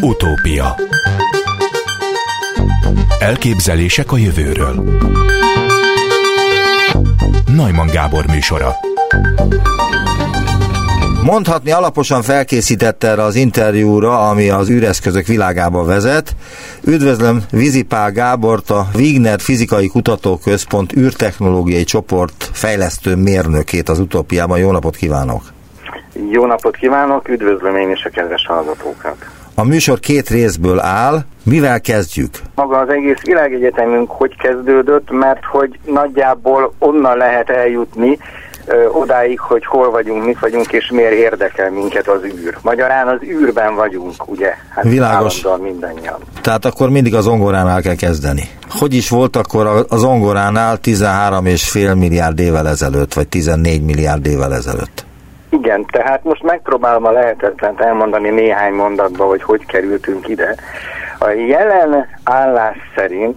Utópia 0.00 0.76
Elképzelések 3.18 4.12
a 4.12 4.16
jövőről 4.16 4.84
Najman 7.56 7.86
Gábor 7.86 8.26
műsora 8.26 8.72
Mondhatni 11.24 11.70
alaposan 11.70 12.22
felkészítette 12.22 13.08
erre 13.08 13.22
az 13.22 13.34
interjúra, 13.34 14.28
ami 14.28 14.48
az 14.48 14.70
űreszközök 14.70 15.26
világába 15.26 15.84
vezet. 15.84 16.36
Üdvözlöm 16.84 17.42
Vizipál 17.50 18.12
Gábort, 18.12 18.70
a 18.70 18.86
Wigner 18.94 19.40
Fizikai 19.40 19.88
Kutatóközpont 19.88 20.96
űrtechnológiai 20.96 21.84
csoport 21.84 22.50
fejlesztő 22.52 23.16
mérnökét 23.16 23.88
az 23.88 23.98
utópiában. 23.98 24.58
Jó 24.58 24.70
napot 24.70 24.96
kívánok! 24.96 25.42
Jó 26.30 26.46
napot 26.46 26.76
kívánok, 26.76 27.28
üdvözlöm 27.28 27.76
én 27.76 27.90
is 27.90 28.04
a 28.04 28.10
kedves 28.10 28.46
hallgatókat! 28.46 29.37
A 29.58 29.64
műsor 29.64 29.98
két 30.00 30.28
részből 30.28 30.80
áll, 30.80 31.20
mivel 31.42 31.80
kezdjük? 31.80 32.30
Maga 32.54 32.78
az 32.78 32.88
egész 32.88 33.22
világegyetemünk 33.22 34.10
hogy 34.10 34.36
kezdődött, 34.36 35.10
mert 35.10 35.44
hogy 35.44 35.78
nagyjából 35.86 36.72
onnan 36.78 37.16
lehet 37.16 37.50
eljutni, 37.50 38.18
ö, 38.66 38.86
odáig, 38.86 39.40
hogy 39.40 39.66
hol 39.66 39.90
vagyunk, 39.90 40.24
mit 40.24 40.38
vagyunk, 40.40 40.72
és 40.72 40.90
miért 40.90 41.12
érdekel 41.12 41.70
minket 41.70 42.08
az 42.08 42.22
űr. 42.24 42.58
Magyarán 42.62 43.08
az 43.08 43.18
űrben 43.22 43.74
vagyunk, 43.74 44.28
ugye? 44.30 44.52
Hát 44.74 44.84
Világos. 44.84 45.42
mindannyian. 45.62 46.18
Tehát 46.40 46.64
akkor 46.64 46.90
mindig 46.90 47.14
az 47.14 47.24
zongoránál 47.24 47.82
kell 47.82 47.94
kezdeni. 47.94 48.48
Hogy 48.68 48.94
is 48.94 49.08
volt 49.08 49.36
akkor 49.36 49.66
a- 49.66 49.84
a 49.88 49.96
zongoránál 49.96 50.76
13,5 50.80 51.94
milliárd 51.98 52.38
évvel 52.38 52.68
ezelőtt, 52.68 53.14
vagy 53.14 53.28
14 53.28 53.82
milliárd 53.84 54.26
évvel 54.26 54.54
ezelőtt? 54.54 55.06
Igen, 55.50 55.86
tehát 55.86 56.24
most 56.24 56.42
megpróbálom 56.42 57.04
a 57.04 57.10
lehetetlent 57.10 57.80
elmondani 57.80 58.28
néhány 58.28 58.72
mondatban, 58.72 59.28
hogy 59.28 59.42
hogy 59.42 59.66
kerültünk 59.66 60.28
ide. 60.28 60.54
A 61.18 61.28
jelen 61.28 62.06
állás 62.24 62.76
szerint 62.96 63.36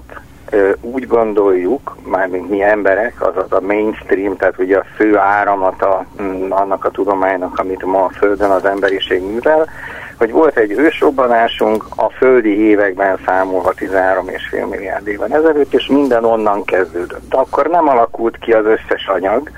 úgy 0.82 1.08
gondoljuk, 1.08 1.98
mármint 2.04 2.50
mi 2.50 2.64
emberek, 2.64 3.28
azaz 3.28 3.52
a 3.52 3.62
mainstream, 3.62 4.38
tehát 4.38 4.60
ugye 4.60 4.78
a 4.78 4.86
fő 4.96 5.18
áramata 5.18 6.06
mm, 6.22 6.52
annak 6.52 6.86
a 6.86 6.92
tudománynak, 6.92 7.60
amit 7.60 7.86
ma 7.86 8.04
a 8.04 8.10
Földön 8.10 8.50
az 8.50 8.66
emberiség 8.66 9.22
művel, 9.22 9.70
hogy 10.18 10.32
volt 10.32 10.58
egy 10.58 10.72
ősrobbanásunk 10.72 11.86
a 11.96 12.10
földi 12.10 12.60
években 12.60 13.18
számolva 13.26 13.74
13,5 13.78 14.70
milliárd 14.70 15.08
éven 15.08 15.34
ezelőtt, 15.34 15.74
és 15.74 15.88
minden 15.88 16.26
onnan 16.26 16.64
kezdődött. 16.64 17.34
Akkor 17.34 17.68
nem 17.68 17.88
alakult 17.88 18.38
ki 18.38 18.52
az 18.52 18.66
összes 18.66 19.08
anyag, 19.08 19.52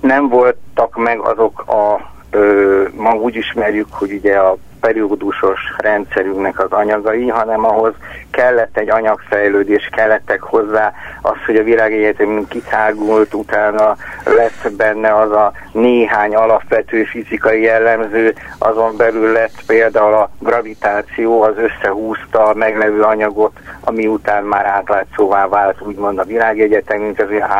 nem 0.00 0.28
voltak 0.28 0.96
meg 0.96 1.18
azok 1.18 1.60
a, 1.60 2.10
ö, 2.30 2.82
ma 2.96 3.14
úgy 3.14 3.36
ismerjük, 3.36 3.88
hogy 3.90 4.12
ugye 4.12 4.36
a 4.36 4.56
periódusos 4.80 5.60
rendszerünknek 5.76 6.58
az 6.60 6.70
anyagai, 6.70 7.28
hanem 7.28 7.64
ahhoz 7.64 7.92
kellett 8.30 8.78
egy 8.78 8.90
anyagfejlődés, 8.90 9.88
kellettek 9.92 10.42
hozzá 10.42 10.92
az, 11.22 11.36
hogy 11.46 11.56
a 11.56 11.62
világegyetemünk 11.62 12.48
kitágult, 12.48 13.34
utána 13.34 13.96
lett 14.24 14.72
benne 14.76 15.14
az 15.14 15.30
a 15.30 15.52
néhány 15.72 16.34
alapvető 16.34 17.04
fizikai 17.04 17.62
jellemző, 17.62 18.34
azon 18.58 18.96
belül 18.96 19.32
lett 19.32 19.62
például 19.66 20.14
a 20.14 20.30
gravitáció, 20.38 21.42
az 21.42 21.54
összehúzta 21.56 22.44
a 22.44 22.54
meglevő 22.54 23.02
anyagot, 23.02 23.52
ami 23.80 24.06
után 24.06 24.44
már 24.44 24.66
átlátszóvá 24.66 25.48
vált, 25.48 25.80
úgymond 25.80 26.18
a 26.18 26.24
világegyetemünk, 26.24 27.18
ez 27.18 27.28
olyan 27.28 27.50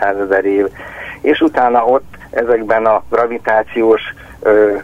3-400 0.00 0.22
ezer 0.22 0.44
év, 0.44 0.66
és 1.22 1.40
utána 1.40 1.84
ott 1.84 2.16
ezekben 2.30 2.86
a 2.86 3.02
gravitációs 3.10 4.00
ö, 4.40 4.76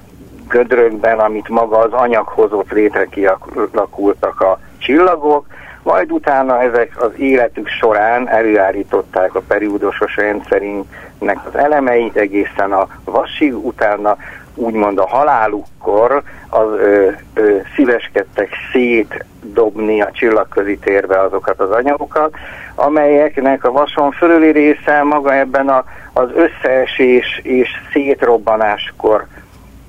gödrökben, 0.48 1.18
amit 1.18 1.48
maga 1.48 1.78
az 1.78 1.92
anyag 1.92 2.26
hozott 2.26 2.70
létre, 2.70 3.04
kialakultak 3.04 4.40
a 4.40 4.58
csillagok, 4.78 5.46
majd 5.82 6.12
utána 6.12 6.62
ezek 6.62 7.02
az 7.02 7.10
életük 7.16 7.68
során 7.68 8.28
előállították 8.28 9.34
a 9.34 9.42
periódusos 9.48 10.16
rendszerünknek 10.16 11.38
az 11.46 11.56
elemeit 11.56 12.16
egészen 12.16 12.72
a 12.72 12.86
vasig, 13.04 13.66
utána 13.66 14.16
úgymond 14.54 14.98
a 14.98 15.06
halálukkor 15.06 16.22
az 16.48 16.68
ö, 16.70 17.10
ö, 17.34 17.56
szíveskedtek 17.74 18.48
szétdobni 18.72 20.00
a 20.02 20.10
csillagközi 20.12 20.78
térbe 20.78 21.20
azokat 21.20 21.60
az 21.60 21.70
anyagokat, 21.70 22.34
amelyeknek 22.74 23.64
a 23.64 23.72
vason 23.72 24.10
fölüli 24.10 24.50
része 24.50 25.02
maga 25.02 25.34
ebben 25.34 25.68
a, 25.68 25.84
az 26.18 26.30
összeesés 26.34 27.40
és 27.42 27.68
szétrobbanáskor 27.92 29.26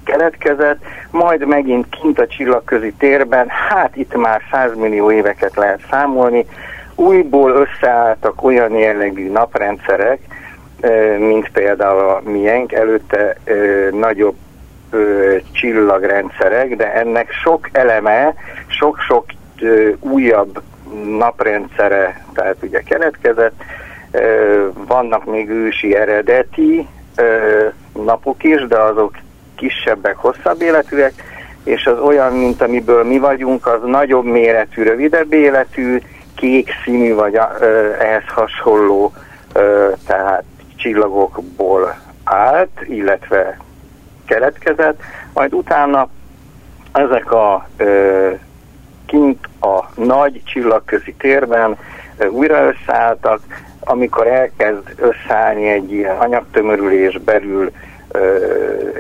keletkezett, 0.04 0.84
majd 1.12 1.48
megint 1.48 1.86
kint 1.90 2.20
a 2.20 2.28
csillagközi 2.28 2.94
térben, 2.98 3.48
hát 3.48 3.96
itt 3.96 4.16
már 4.16 4.42
100 4.52 4.76
millió 4.76 5.12
éveket 5.12 5.56
lehet 5.56 5.82
számolni, 5.90 6.46
újból 6.96 7.52
összeálltak 7.52 8.44
olyan 8.44 8.74
jellegű 8.74 9.32
naprendszerek, 9.32 10.20
mint 11.18 11.50
például 11.52 12.10
a 12.10 12.22
miénk, 12.24 12.72
előtte 12.72 13.38
nagyobb 13.92 14.36
csillagrendszerek, 15.52 16.76
de 16.76 16.94
ennek 16.94 17.32
sok 17.32 17.70
eleme, 17.72 18.34
sok-sok 18.68 19.26
újabb 20.00 20.62
naprendszere, 21.18 22.24
tehát 22.34 22.58
ugye 22.62 22.82
keletkezett, 22.82 23.64
vannak 24.74 25.26
még 25.26 25.50
ősi 25.50 25.96
eredeti 25.96 26.88
napok 28.06 28.44
is, 28.44 28.68
de 28.68 28.78
azok 28.78 29.18
kisebbek, 29.56 30.16
hosszabb 30.16 30.62
életűek, 30.62 31.14
és 31.64 31.86
az 31.86 32.00
olyan, 32.00 32.34
mint 32.34 32.62
amiből 32.62 33.04
mi 33.04 33.20
vagyunk, 33.20 33.68
az 33.68 33.82
nagyobb 33.86 34.26
méretű, 34.26 34.84
rövidebb 34.84 35.34
életű, 35.34 36.02
kék 36.36 36.70
színű, 36.84 37.14
vagy 37.14 37.40
ehhez 38.00 38.28
hasonló, 38.28 39.14
tehát 40.06 40.44
csillagokból 40.76 41.98
állt, 42.24 42.82
illetve 42.84 43.58
keletkezett, 44.26 45.02
majd 45.34 45.54
utána 45.54 46.10
ezek 46.92 47.32
a 47.32 47.68
kint 49.06 49.48
a 49.62 50.02
nagy 50.02 50.42
csillagközi 50.46 51.14
térben 51.14 51.78
újra 52.30 52.74
összeálltak, 52.74 53.42
amikor 53.90 54.28
elkezd 54.28 54.94
összeállni 54.96 55.70
egy 55.70 55.92
ilyen 55.92 56.16
anyagtömörülés 56.18 57.18
belül 57.18 57.72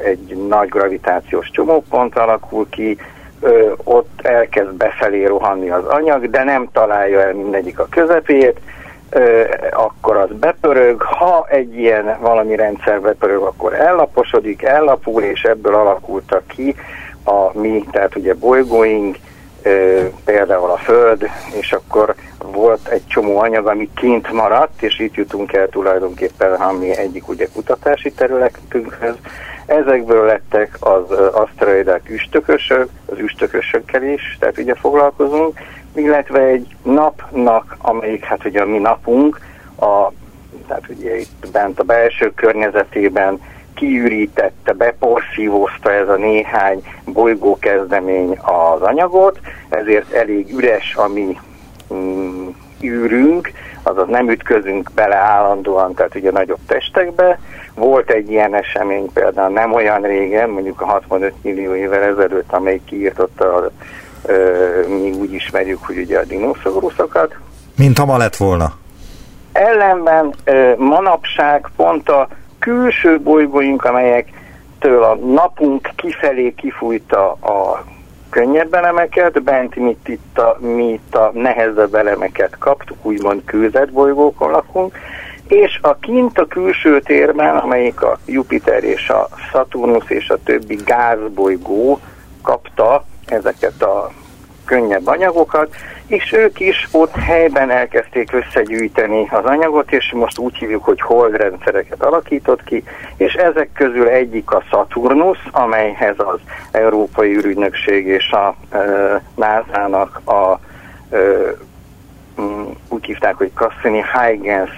egy 0.03 0.37
nagy 0.47 0.67
gravitációs 0.69 1.49
csomópont 1.51 2.17
alakul 2.17 2.69
ki, 2.69 2.97
ö, 3.41 3.71
ott 3.83 4.19
elkezd 4.21 4.73
befelé 4.73 5.25
rohanni 5.25 5.69
az 5.69 5.85
anyag, 5.85 6.29
de 6.29 6.43
nem 6.43 6.69
találja 6.71 7.21
el 7.21 7.33
mindegyik 7.33 7.79
a 7.79 7.87
közepét, 7.89 8.59
ö, 9.09 9.43
akkor 9.71 10.17
az 10.17 10.29
bepörög, 10.39 11.01
ha 11.01 11.47
egy 11.49 11.77
ilyen 11.77 12.17
valami 12.19 12.55
rendszer 12.55 13.01
bepörög, 13.01 13.41
akkor 13.41 13.73
ellaposodik, 13.73 14.63
ellapul, 14.63 15.23
és 15.23 15.43
ebből 15.43 15.75
alakultak 15.75 16.47
ki 16.47 16.75
a 17.23 17.59
mi, 17.59 17.83
tehát 17.91 18.15
ugye 18.15 18.33
bolygóink, 18.33 19.17
például 20.25 20.71
a 20.71 20.77
Föld, 20.77 21.29
és 21.59 21.71
akkor 21.71 22.15
volt 22.43 22.87
egy 22.87 23.07
csomó 23.07 23.39
anyag, 23.39 23.67
ami 23.67 23.89
kint 23.95 24.31
maradt, 24.31 24.81
és 24.81 24.99
itt 24.99 25.13
jutunk 25.13 25.53
el 25.53 25.67
tulajdonképpen 25.67 26.75
mi 26.75 26.97
egyik 26.97 27.27
ugye 27.27 27.47
kutatási 27.53 28.11
területünkhöz. 28.11 29.15
Ezekből 29.65 30.25
lettek 30.25 30.77
az 30.79 31.11
aszteroidák 31.31 32.09
üstökösök, 32.09 32.89
az 33.05 33.17
üstökösökkel 33.17 34.03
is, 34.03 34.37
tehát 34.39 34.57
ugye 34.57 34.73
foglalkozunk, 34.75 35.59
illetve 35.95 36.39
egy 36.39 36.75
napnak, 36.83 37.77
amelyik 37.77 38.23
hát 38.23 38.45
ugye 38.45 38.61
a 38.61 38.65
mi 38.65 38.77
napunk, 38.77 39.39
a, 39.79 40.11
tehát 40.67 40.83
ugye 40.89 41.19
itt 41.19 41.47
bent 41.51 41.79
a 41.79 41.83
belső 41.83 42.31
környezetében 42.35 43.39
kiürítette, 43.75 44.73
beporszívózta 44.73 45.91
ez 45.91 46.09
a 46.09 46.15
néhány 46.15 46.83
bolygókezdemény 47.05 48.37
az 48.41 48.81
anyagot, 48.81 49.39
ezért 49.69 50.11
elég 50.13 50.53
üres 50.53 50.95
a 50.95 51.07
mi 51.07 51.37
mm, 51.93 52.47
űrünk, 52.83 53.51
azaz 53.83 54.07
nem 54.07 54.29
ütközünk 54.29 54.91
bele 54.95 55.15
állandóan, 55.15 55.93
tehát 55.93 56.15
ugye 56.15 56.31
nagyobb 56.31 56.59
testekbe. 56.67 57.39
Volt 57.75 58.09
egy 58.09 58.31
ilyen 58.31 58.55
esemény 58.55 59.11
például 59.13 59.53
nem 59.53 59.73
olyan 59.73 60.01
régen, 60.01 60.49
mondjuk 60.49 60.81
a 60.81 60.85
65 60.85 61.33
millió 61.41 61.75
évvel 61.75 62.01
ezelőtt, 62.03 62.51
amely 62.51 62.81
kiírtotta, 62.85 63.55
a, 63.55 63.71
ö, 64.25 64.87
mi 64.87 65.11
úgy 65.11 65.33
ismerjük, 65.33 65.85
hogy 65.85 65.97
ugye 65.97 66.19
a 66.19 66.23
dinoszauruszokat, 66.23 67.35
Mint 67.77 67.97
ha 67.97 68.05
ma 68.05 68.17
lett 68.17 68.35
volna. 68.35 68.73
ellenben 69.51 70.33
ö, 70.43 70.73
manapság 70.77 71.69
pont 71.75 72.09
a 72.09 72.27
külső 72.59 73.19
bolygóink, 73.19 73.83
amelyektől 73.83 75.03
a 75.03 75.15
napunk 75.15 75.89
kifelé 75.95 76.53
kifújta 76.53 77.31
a 77.31 77.83
könnyebb 78.29 78.73
elemeket, 78.73 79.43
bent 79.43 79.75
mi 79.75 79.97
itt 80.05 80.37
a, 80.37 80.57
mi 80.59 80.89
itt 80.91 81.15
a 81.15 81.31
nehezebb 81.33 81.95
elemeket 81.95 82.57
kaptuk, 82.57 82.97
úgymond 83.05 83.41
kőzetbolygókon 83.45 84.51
lakunk, 84.51 84.97
és 85.47 85.79
a 85.81 85.95
kint 85.95 86.37
a 86.37 86.47
külső 86.47 87.01
térben, 87.01 87.57
amelyik 87.57 88.01
a 88.01 88.19
Jupiter 88.25 88.83
és 88.83 89.09
a 89.09 89.29
Saturnus 89.51 90.09
és 90.09 90.29
a 90.29 90.37
többi 90.43 90.75
gázbolygó 90.85 91.99
kapta 92.41 93.05
ezeket 93.25 93.81
a 93.81 94.11
könnyebb 94.65 95.07
anyagokat, 95.07 95.75
és 96.09 96.31
ők 96.33 96.59
is 96.59 96.87
ott 96.91 97.15
helyben 97.15 97.69
elkezdték 97.69 98.33
összegyűjteni 98.33 99.27
az 99.31 99.45
anyagot, 99.45 99.91
és 99.91 100.11
most 100.13 100.37
úgy 100.37 100.55
hívjuk, 100.55 100.83
hogy 100.83 101.01
holdrendszereket 101.01 102.03
alakított 102.03 102.63
ki, 102.63 102.83
és 103.17 103.33
ezek 103.33 103.69
közül 103.73 104.07
egyik 104.07 104.51
a 104.51 104.63
Saturnus, 104.69 105.37
amelyhez 105.51 106.15
az 106.17 106.39
Európai 106.71 107.35
űrügynökség 107.35 108.05
és 108.05 108.31
a 108.31 108.55
e, 108.69 108.79
NASA-nak 109.35 110.21
a 110.25 110.59
e, 111.15 111.17
úgy 112.87 113.05
hívták, 113.05 113.35
hogy 113.35 113.51
Cassini 113.53 114.03
Huygens 114.13 114.71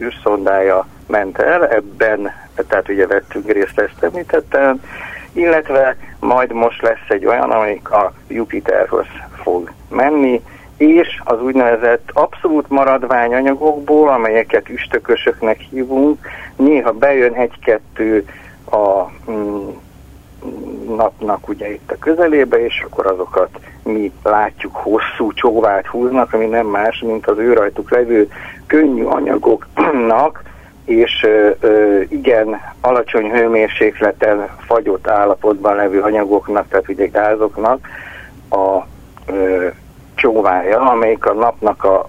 űrszondája 0.00 0.86
ment 1.06 1.38
el, 1.38 1.68
ebben, 1.68 2.32
tehát 2.68 2.88
ugye 2.88 3.06
vettünk 3.06 3.52
részt, 3.52 3.78
ezt 3.78 4.02
említettem, 4.02 4.82
illetve 5.32 5.96
majd 6.20 6.52
most 6.52 6.82
lesz 6.82 7.08
egy 7.08 7.26
olyan, 7.26 7.50
amelyik 7.50 7.90
a 7.90 8.12
Jupiterhoz 8.28 9.06
fog 9.46 9.72
menni, 9.90 10.42
és 10.76 11.20
az 11.24 11.42
úgynevezett 11.42 12.10
abszolút 12.12 12.68
maradványanyagokból, 12.68 14.08
amelyeket 14.08 14.68
üstökösöknek 14.68 15.60
hívunk, 15.60 16.26
néha 16.56 16.92
bejön 16.92 17.32
egy-kettő 17.32 18.24
a 18.70 19.10
mm, 19.30 19.68
napnak 20.96 21.48
ugye 21.48 21.72
itt 21.72 21.90
a 21.90 21.98
közelébe, 21.98 22.64
és 22.64 22.84
akkor 22.86 23.06
azokat 23.06 23.48
mi 23.82 24.12
látjuk 24.22 24.76
hosszú 24.76 25.32
csóvát 25.32 25.86
húznak, 25.86 26.32
ami 26.32 26.46
nem 26.46 26.66
más, 26.66 26.98
mint 27.06 27.26
az 27.26 27.38
ő 27.38 27.52
rajtuk 27.52 27.90
levő 27.90 28.30
könnyű 28.66 29.04
anyagoknak, 29.04 30.42
és 30.84 31.26
ö, 31.60 32.00
igen 32.08 32.60
alacsony 32.80 33.30
hőmérsékleten 33.30 34.48
fagyott 34.66 35.08
állapotban 35.08 35.74
levő 35.76 36.00
anyagoknak, 36.00 36.68
tehát 36.68 36.88
ugye 36.88 37.06
gázoknak 37.06 37.88
a 38.50 38.86
csóvája, 40.46 40.80
amelyik 40.80 41.26
a 41.26 41.32
napnak 41.32 41.84
a 41.84 42.08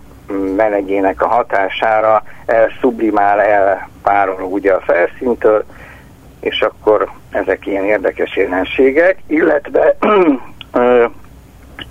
melegének 0.56 1.22
a 1.22 1.28
hatására 1.28 2.24
elszublimál, 2.46 3.42
elpárol 3.42 4.42
ugye 4.42 4.74
a 4.74 4.80
felszíntől, 4.80 5.64
és 6.40 6.62
akkor 6.62 7.10
ezek 7.30 7.66
ilyen 7.66 7.84
érdekes 7.84 8.36
jelenségek, 8.36 9.18
illetve 9.28 9.98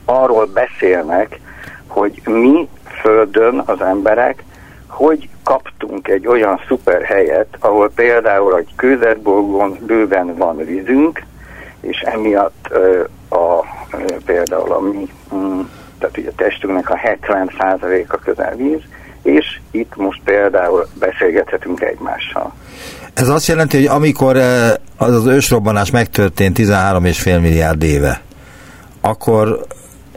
arról 0.04 0.46
beszélnek, 0.46 1.40
hogy 1.86 2.20
mi 2.24 2.68
Földön 3.00 3.62
az 3.66 3.80
emberek 3.80 4.44
hogy 4.88 5.28
kaptunk 5.44 6.08
egy 6.08 6.26
olyan 6.26 6.60
szuper 6.68 7.02
helyet, 7.02 7.56
ahol 7.60 7.90
például 7.94 8.56
egy 8.56 8.72
kőzetbolgón 8.76 9.78
bőven 9.86 10.36
van 10.36 10.56
vízünk, 10.56 11.22
és 11.80 12.00
emiatt 12.00 12.66
ö, 12.70 13.04
a, 13.28 13.64
ö, 13.92 14.16
például 14.26 14.72
a 14.72 14.80
mi, 14.80 15.08
mm, 15.34 15.60
tehát 15.98 16.18
ugye 16.18 16.28
a 16.28 16.32
testünknek 16.36 16.90
a 16.90 16.98
70%-a 17.04 18.16
közel 18.16 18.56
víz, 18.56 18.80
és 19.22 19.60
itt 19.70 19.96
most 19.96 20.20
például 20.24 20.86
beszélgethetünk 20.98 21.80
egymással. 21.80 22.52
Ez 23.14 23.28
azt 23.28 23.46
jelenti, 23.46 23.76
hogy 23.76 23.86
amikor 23.86 24.36
az 24.96 25.14
az 25.14 25.26
ősrobbanás 25.26 25.90
megtörtént 25.90 26.58
13,5 26.58 27.40
milliárd 27.40 27.82
éve, 27.82 28.20
akkor 29.00 29.66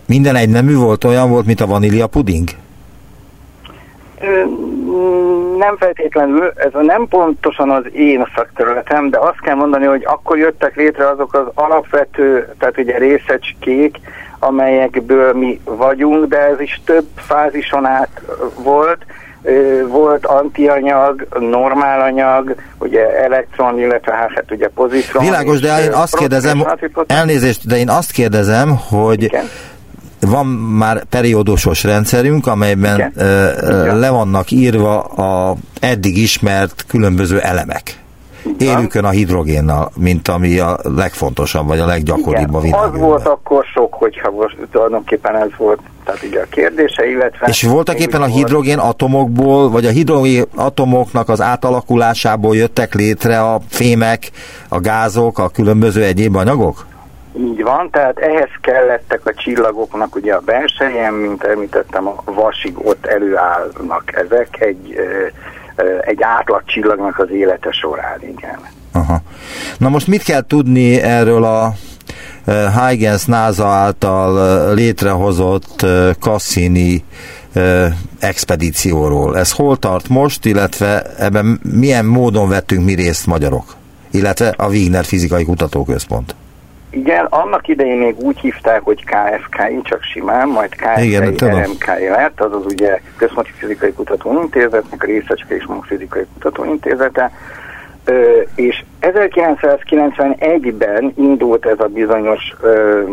minden 0.06 0.36
egy 0.36 0.50
nemű 0.50 0.76
volt, 0.76 1.04
olyan 1.04 1.30
volt, 1.30 1.46
mint 1.46 1.62
a 1.62 1.68
vanília 1.68 2.08
puding? 2.08 2.50
Nem 5.58 5.78
feltétlenül, 5.78 6.54
ez 6.56 6.72
nem 6.81 7.08
pontosan 7.08 7.70
az 7.70 7.84
én 7.94 8.28
szakterületem, 8.36 9.10
de 9.10 9.18
azt 9.20 9.40
kell 9.42 9.56
mondani, 9.56 9.86
hogy 9.86 10.04
akkor 10.06 10.38
jöttek 10.38 10.76
létre 10.76 11.10
azok 11.10 11.34
az 11.34 11.46
alapvető, 11.54 12.54
tehát 12.60 12.78
ugye 12.78 12.98
részecskék, 12.98 13.98
amelyekből 14.40 15.34
mi 15.34 15.60
vagyunk, 15.64 16.26
de 16.26 16.38
ez 16.38 16.60
is 16.60 16.82
több 16.86 17.06
fázison 17.16 17.86
át 17.86 18.22
volt, 18.64 19.06
volt 19.88 20.26
antianyag, 20.26 21.28
normálanyag, 21.40 22.56
ugye 22.78 23.24
elektron, 23.24 23.80
illetve 23.80 24.14
hát, 24.14 24.32
hát 24.36 24.52
ugye 24.52 24.68
pozitron. 24.68 25.24
Világos, 25.24 25.60
de 25.60 25.84
én 25.84 25.92
azt 25.92 26.18
kérdezem, 26.18 26.66
elnézést, 27.08 27.68
de 27.68 27.78
én 27.78 27.90
azt 27.90 28.12
kérdezem, 28.12 28.78
hogy 28.90 29.24
Igen 29.24 29.50
van 30.22 30.46
már 30.48 31.04
periódusos 31.04 31.84
rendszerünk, 31.84 32.48
amelyben 32.48 32.96
Igen. 32.96 34.00
le 34.00 34.10
vannak 34.10 34.52
írva 34.52 35.00
a 35.04 35.56
eddig 35.80 36.18
ismert 36.18 36.86
különböző 36.88 37.40
elemek. 37.40 37.98
Élükön 38.58 39.06
a 39.06 39.10
hidrogénnal, 39.10 39.92
mint 39.98 40.28
ami 40.28 40.60
a 40.60 40.78
legfontosabb, 40.84 41.68
vagy 41.68 41.80
a 41.80 41.86
leggyakoribb 41.86 42.50
Igen, 42.50 42.54
a 42.54 42.60
világon. 42.60 42.94
Az 42.94 43.00
volt 43.00 43.28
akkor 43.28 43.66
sok, 43.66 43.94
hogyha 43.94 44.32
most 44.32 44.58
tulajdonképpen 44.72 45.36
ez 45.36 45.50
volt 45.58 45.80
tehát 46.10 46.24
ugye 46.24 46.42
a 46.42 46.46
kérdése, 46.50 47.10
illetve... 47.10 47.48
És 47.48 47.64
voltak 47.64 48.00
éppen 48.00 48.22
a 48.22 48.26
hidrogén 48.26 48.78
atomokból, 48.78 49.70
vagy 49.70 49.86
a 49.86 49.90
hidrogén 49.90 50.44
atomoknak 50.56 51.30
az 51.30 51.42
átalakulásából 51.42 52.56
jöttek 52.56 52.94
létre 52.94 53.42
a 53.42 53.60
fémek, 53.70 54.32
a 54.70 54.80
gázok, 54.80 55.40
a 55.40 55.50
különböző 55.50 56.04
egyéb 56.04 56.36
anyagok? 56.36 56.86
Így 57.38 57.64
van, 57.64 57.90
tehát 57.92 58.18
ehhez 58.18 58.50
kellettek 58.62 59.22
a 59.26 59.34
csillagoknak 59.34 60.16
ugye 60.16 60.34
a 60.34 60.40
belsejen, 60.40 61.14
mint 61.14 61.44
említettem, 61.44 62.08
a 62.08 62.22
vasig 62.26 62.74
ott 62.78 63.06
előállnak 63.06 64.04
ezek 64.06 64.62
egy, 64.62 64.96
egy 66.02 66.22
átlag 66.22 66.64
csillagnak 66.66 67.20
az 67.20 67.30
élete 67.31 67.72
során, 67.72 68.22
igen. 68.22 68.60
Aha. 68.92 69.22
Na 69.78 69.90
most 69.90 70.08
mit 70.08 70.24
kell 70.24 70.42
tudni 70.48 71.02
erről 71.02 71.44
a 71.44 71.74
Huygens 72.76 73.26
NASA 73.26 73.68
által 73.68 74.74
létrehozott 74.74 75.86
Cassini 76.20 77.04
expedícióról. 78.20 79.38
Ez 79.38 79.52
hol 79.52 79.78
tart 79.78 80.08
most, 80.08 80.46
illetve 80.46 81.02
ebben 81.18 81.60
milyen 81.64 82.06
módon 82.06 82.50
vettünk 82.50 82.86
mi 82.86 82.94
részt 82.94 83.26
magyarok? 83.26 83.76
Illetve 84.12 84.54
a 84.58 84.68
Wigner 84.68 85.06
Fizikai 85.06 85.44
Kutatóközpont. 85.44 86.36
Igen, 86.92 87.26
annak 87.26 87.68
idején 87.68 87.98
még 87.98 88.20
úgy 88.20 88.40
hívták, 88.40 88.82
hogy 88.84 89.04
KFKI, 89.04 89.82
csak 89.84 90.04
simán, 90.04 90.48
majd 90.48 90.76
KFKI 90.76 91.18
RMKI 91.18 92.08
lett, 92.10 92.42
azaz 92.42 92.66
ugye 92.66 93.00
Központi 93.16 93.52
Fizikai 93.58 93.94
Kutatóintézetnek 93.94 95.04
a 95.04 95.06
Részecske 95.06 95.56
és 95.56 95.66
Fizikai 95.82 96.26
Kutatóintézete, 96.34 97.32
és 98.56 98.84
1991-ben 99.02 101.14
indult 101.18 101.66
ez 101.66 101.80
a 101.80 101.88
bizonyos 101.88 102.56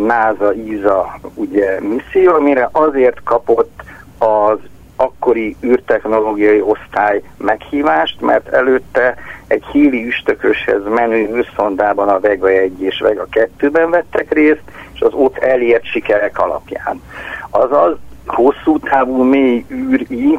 NASA-ISA 0.06 1.18
ugye, 1.34 1.80
misszió, 1.80 2.34
amire 2.34 2.68
azért 2.72 3.22
kapott 3.24 3.82
az 4.18 4.58
akkori 4.96 5.56
űrtechnológiai 5.64 6.60
osztály 6.60 7.22
meghívást, 7.38 8.20
mert 8.20 8.48
előtte 8.48 9.14
egy 9.46 9.64
híli 9.72 10.06
üstököshez 10.06 10.82
menő 10.94 11.36
űrszondában 11.36 12.08
a 12.08 12.20
Vega 12.20 12.48
1 12.48 12.82
és 12.82 13.00
Vega 13.00 13.26
2-ben 13.30 13.90
vettek 13.90 14.32
részt, 14.32 14.62
és 14.94 15.00
az 15.00 15.12
ott 15.12 15.38
elért 15.38 15.84
sikerek 15.84 16.38
alapján. 16.38 17.02
Azaz 17.50 17.96
hosszú 18.26 18.78
távú 18.78 19.22
mély 19.22 19.64
űri 19.70 20.38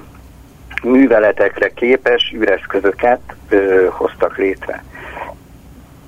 műveletekre 0.83 1.69
képes 1.69 2.33
űreszközöket 2.35 3.19
ö, 3.49 3.87
hoztak 3.89 4.37
létre. 4.37 4.83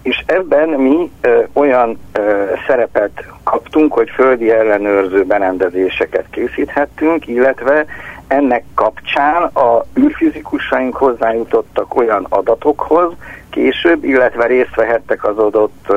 És 0.02 0.24
ebben 0.26 0.70
mi 0.70 1.12
ö, 1.22 1.44
olyan 1.54 2.00
ö, 2.12 2.44
szerepet 2.68 3.26
kaptunk, 3.44 3.94
hogy 3.94 4.10
földi 4.10 4.52
ellenőrző 4.52 5.24
berendezéseket 5.26 6.26
készíthettünk, 6.30 7.28
illetve 7.28 7.86
ennek 8.30 8.64
kapcsán 8.76 9.44
a 9.44 9.86
űrfizikusaink 10.00 10.96
hozzájutottak 10.96 11.96
olyan 11.96 12.26
adatokhoz 12.30 13.14
később, 13.50 14.04
illetve 14.04 14.46
részt 14.46 14.76
vehettek 14.76 15.24
az 15.24 15.38
adott 15.38 15.94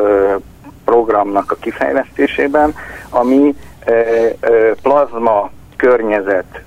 programnak 0.84 1.50
a 1.50 1.56
kifejlesztésében, 1.60 2.74
ami 3.10 3.54
plazma 4.82 5.50
környezet 5.76 6.62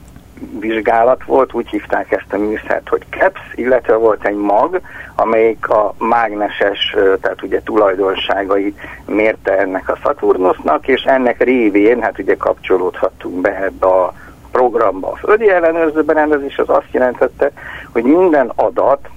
vizsgálat 0.59 1.23
volt, 1.25 1.53
úgy 1.53 1.69
hívták 1.69 2.11
ezt 2.11 2.33
a 2.33 2.37
műszert, 2.37 2.89
hogy 2.89 3.05
KEPS, 3.09 3.41
illetve 3.53 3.95
volt 3.95 4.25
egy 4.25 4.35
mag, 4.35 4.81
amelyik 5.15 5.69
a 5.69 5.93
mágneses, 5.97 6.95
tehát 7.21 7.41
ugye 7.43 7.61
tulajdonságai 7.61 8.75
mérte 9.05 9.57
ennek 9.57 9.89
a 9.89 9.95
Saturnusnak, 10.03 10.87
és 10.87 11.01
ennek 11.01 11.43
révén, 11.43 12.01
hát 12.01 12.19
ugye 12.19 12.35
kapcsolódhattunk 12.35 13.41
be 13.41 13.63
ebbe 13.63 13.87
a 13.87 14.13
programba. 14.55 15.11
A 15.11 15.15
földi 15.15 15.49
ellenőrző 15.49 16.03
berendezés 16.03 16.57
az 16.57 16.69
azt 16.69 16.91
jelentette, 16.91 17.51
hogy 17.91 18.03
minden 18.03 18.51
adat, 18.55 19.09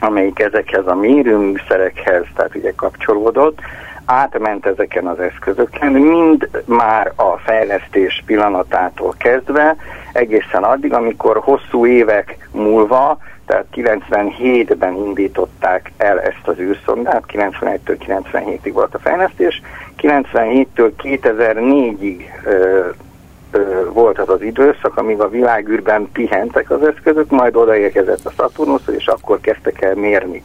amelyik 0.00 0.38
ezekhez 0.38 0.86
a 0.86 0.94
mérőműszerekhez, 0.94 2.24
tehát 2.34 2.54
ugye 2.54 2.72
kapcsolódott, 2.76 3.58
átment 4.04 4.66
ezeken 4.66 5.06
az 5.06 5.20
eszközöken, 5.20 5.92
mind 5.92 6.48
már 6.64 7.12
a 7.16 7.36
fejlesztés 7.36 8.22
pillanatától 8.26 9.14
kezdve, 9.18 9.76
egészen 10.12 10.62
addig, 10.62 10.92
amikor 10.92 11.38
hosszú 11.38 11.86
évek 11.86 12.48
múlva, 12.52 13.18
tehát 13.46 13.64
97-ben 13.74 14.94
indították 14.94 15.92
el 15.96 16.20
ezt 16.20 16.42
az 16.48 16.58
űrszondát, 16.58 17.22
91-től 17.32 17.96
97-ig 18.06 18.70
volt 18.72 18.94
a 18.94 18.98
fejlesztés, 18.98 19.62
97-től 20.02 20.90
2004-ig 21.02 22.20
volt 23.92 24.18
az 24.18 24.28
az 24.28 24.42
időszak, 24.42 24.96
amíg 24.96 25.20
a 25.20 25.28
világűrben 25.28 26.08
pihentek 26.12 26.70
az 26.70 26.82
eszközök, 26.82 27.30
majd 27.30 27.56
odaérkezett 27.56 28.24
a 28.24 28.30
Saturnus, 28.30 28.82
és 28.96 29.06
akkor 29.06 29.40
kezdtek 29.40 29.82
el 29.82 29.94
mérni. 29.94 30.42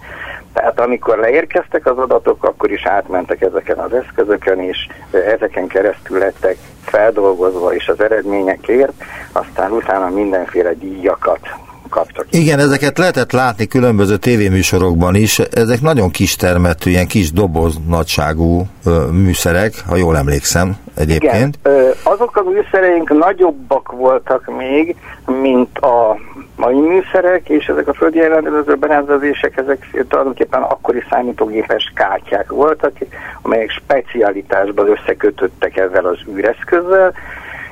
Tehát 0.54 0.80
amikor 0.80 1.18
leérkeztek 1.18 1.86
az 1.86 1.98
adatok, 1.98 2.44
akkor 2.44 2.72
is 2.72 2.86
átmentek 2.86 3.42
ezeken 3.42 3.78
az 3.78 3.94
eszközökön, 3.94 4.60
és 4.60 4.88
ezeken 5.12 5.68
keresztül 5.68 6.18
lettek 6.18 6.58
feldolgozva 6.82 7.74
is 7.74 7.88
az 7.88 8.00
eredményekért, 8.02 9.04
aztán 9.32 9.72
utána 9.72 10.10
mindenféle 10.10 10.74
díjakat 10.74 11.40
kaptak. 11.92 12.26
Igen, 12.30 12.60
ezeket 12.60 12.98
lehetett 12.98 13.32
látni 13.32 13.68
különböző 13.68 14.18
tévéműsorokban 14.18 15.16
is. 15.16 15.40
Ezek 15.40 15.82
nagyon 15.82 16.10
kis 16.10 16.36
termetű, 16.36 16.90
ilyen 16.90 17.08
kis 17.08 17.32
doboz 17.32 17.76
nagyságú 17.88 18.66
ö, 18.86 19.06
műszerek, 19.12 19.74
ha 19.88 19.96
jól 19.96 20.18
emlékszem 20.18 20.78
egyébként. 20.96 21.58
Igen, 21.64 21.76
ö, 21.76 21.90
azok 22.04 22.38
a 22.38 22.50
műszereink 22.50 23.10
nagyobbak 23.10 23.92
voltak 23.92 24.52
még, 24.58 24.96
mint 25.42 25.78
a 25.78 26.18
mai 26.56 26.80
műszerek, 26.80 27.50
és 27.50 27.66
ezek 27.66 27.88
a 27.88 27.94
földi 27.94 28.20
ellenőrző 28.20 28.76
berendezések, 28.76 29.58
ezek 29.58 30.06
tulajdonképpen 30.08 30.62
akkori 30.62 31.04
számítógépes 31.10 31.92
kártyák 31.96 32.52
voltak, 32.52 32.92
amelyek 33.42 33.70
specialitásban 33.70 34.90
összekötöttek 34.90 35.78
ezzel 35.78 36.06
az 36.06 36.18
űreszközzel, 36.36 37.14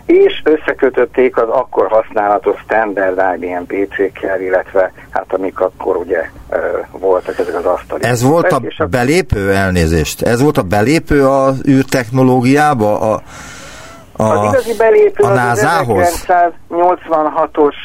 és 0.05 0.41
összekötötték 0.43 1.37
az 1.37 1.49
akkor 1.49 1.87
használatos 1.87 2.59
standard 2.63 3.21
IBM 3.35 3.63
PC-kkel, 3.63 4.41
illetve 4.41 4.93
hát 5.09 5.33
amik 5.33 5.59
akkor 5.59 5.95
ugye 5.95 6.29
voltak 6.91 7.39
ezek 7.39 7.55
az 7.55 7.65
asztali. 7.65 8.03
Ez 8.03 8.23
volt 8.23 8.51
a, 8.51 8.61
a 8.77 8.85
belépő 8.85 9.51
elnézést? 9.51 10.21
Ez 10.21 10.41
volt 10.41 10.57
a 10.57 10.63
belépő 10.63 11.27
az 11.27 11.61
űrtechnológiába? 11.67 12.99
A 13.13 13.21
a, 14.19 14.23
az 14.23 14.53
igazi 14.53 14.75
belépő 14.77 15.23
a 15.23 15.49
az 15.49 15.67
1986-os 16.69 17.75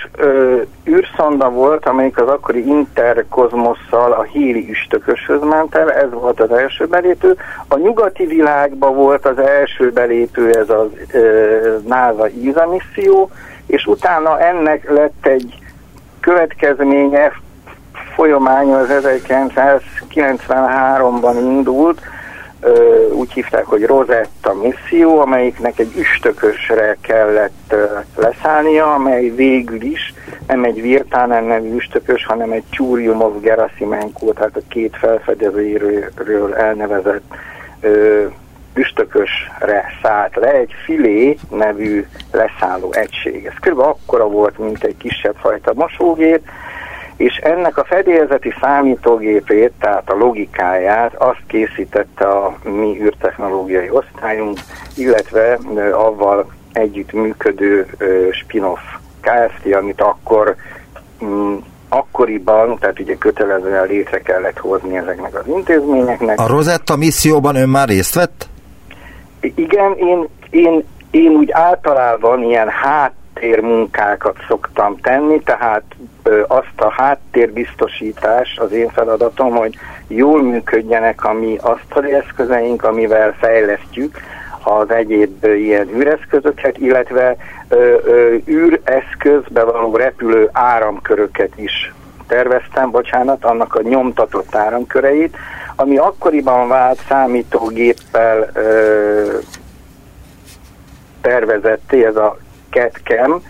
űrszonda 0.88 1.50
volt, 1.50 1.86
amelyik 1.86 2.18
az 2.18 2.28
akkori 2.28 2.66
Interkozmosszal 2.66 4.12
a 4.12 4.22
Héli 4.22 4.70
üstököshöz 4.70 5.42
ment 5.42 5.74
el, 5.74 5.92
ez 5.92 6.10
volt 6.10 6.40
az 6.40 6.52
első 6.52 6.86
belépő. 6.86 7.36
A 7.68 7.76
nyugati 7.76 8.26
világban 8.26 8.94
volt 8.94 9.26
az 9.26 9.38
első 9.38 9.90
belépő, 9.90 10.50
ez 10.50 10.68
ö, 11.12 11.76
NASA 11.86 12.28
ISA 12.28 12.68
misszió, 12.68 13.30
és 13.66 13.86
utána 13.86 14.40
ennek 14.40 14.90
lett 14.90 15.26
egy 15.26 15.58
következménye, 16.20 17.32
folyamánya 18.14 18.78
az 18.78 18.88
1993-ban 18.90 21.36
indult, 21.40 22.00
úgy 23.12 23.33
hívták, 23.33 23.64
hogy 23.64 23.83
Rosetta 23.83 24.54
misszió, 24.54 25.18
amelyiknek 25.21 25.78
egy 25.78 25.92
üstökösre 25.97 26.97
kellett 27.00 27.75
leszállnia, 28.16 28.94
amely 28.94 29.28
végül 29.28 29.83
is 29.83 30.14
nem 30.47 30.64
egy 30.64 30.83
Virtanen 30.83 31.44
nevű 31.44 31.75
üstökös, 31.75 32.26
hanem 32.26 32.50
egy 32.50 32.64
Csúriumov 32.71 33.40
Gerasimenko, 33.40 34.33
tehát 34.33 34.56
a 34.56 34.61
két 34.68 34.97
felfedezőjéről 34.97 36.54
elnevezett 36.54 37.35
üstökösre 38.75 39.85
szállt 40.02 40.35
le 40.35 40.52
egy 40.52 40.75
filé 40.85 41.37
nevű 41.50 42.06
leszálló 42.33 42.92
egység. 42.92 43.47
Ez 43.47 43.71
kb. 43.71 43.78
akkora 43.78 44.28
volt, 44.28 44.59
mint 44.59 44.85
egy 44.85 44.97
kisebb 44.97 45.35
fajta 45.37 45.73
mosógép, 45.75 46.49
és 47.16 47.37
ennek 47.37 47.76
a 47.78 47.85
fedélzeti 47.85 48.54
számítógépét, 48.61 49.73
tehát 49.78 50.11
a 50.11 50.16
logikáját 50.16 51.14
azt 51.14 51.42
készítette 51.47 52.28
a 52.28 52.59
mi 52.62 53.00
űrtechnológiai 53.02 53.90
osztályunk, 53.90 54.59
illetve 54.97 55.59
avval 55.92 56.52
együtt 56.73 57.12
működő 57.12 57.87
spin-off 58.33 58.80
Kft., 59.21 59.75
amit 59.75 60.00
akkor 60.00 60.54
mm, 61.25 61.54
akkoriban, 61.88 62.78
tehát 62.78 63.00
ugye 63.00 63.14
kötelezően 63.14 63.87
létre 63.87 64.21
kellett 64.21 64.59
hozni 64.59 64.97
ezeknek 64.97 65.35
az 65.35 65.47
intézményeknek. 65.47 66.40
A 66.40 66.47
Rosetta 66.47 66.97
misszióban 66.97 67.56
ön 67.56 67.68
már 67.68 67.88
részt 67.88 68.14
vett? 68.14 68.49
Igen, 69.40 69.97
én, 69.97 70.28
én, 70.50 70.85
én 71.11 71.30
úgy 71.30 71.50
általában 71.52 72.42
ilyen 72.42 72.68
hát 72.68 73.12
háttérmunkákat 73.44 74.36
szoktam 74.48 74.96
tenni, 74.96 75.40
tehát 75.40 75.82
azt 76.46 76.80
a 76.80 76.90
háttérbiztosítás 76.90 78.58
az 78.58 78.72
én 78.72 78.88
feladatom, 78.90 79.54
hogy 79.54 79.74
jól 80.08 80.42
működjenek 80.42 81.24
a 81.24 81.32
mi 81.32 81.58
asztali 81.60 82.12
eszközeink, 82.12 82.84
amivel 82.84 83.34
fejlesztjük 83.38 84.16
az 84.62 84.90
egyéb 84.90 85.44
ilyen 85.44 85.88
űreszközöket, 85.88 86.78
illetve 86.78 87.36
ö, 87.68 87.96
ö, 88.04 88.34
űreszközbe 88.46 89.64
való 89.64 89.96
repülő 89.96 90.48
áramköröket 90.52 91.52
is 91.56 91.92
terveztem, 92.26 92.90
bocsánat, 92.90 93.44
annak 93.44 93.74
a 93.74 93.82
nyomtatott 93.82 94.54
áramköreit, 94.54 95.36
ami 95.76 95.96
akkoriban 95.96 96.68
vált 96.68 97.00
számítógéppel 97.08 98.50
ö, 98.54 99.38
tervezetté, 101.20 102.04
ez 102.04 102.16
a 102.16 102.36
CAD-CAM 102.75 103.43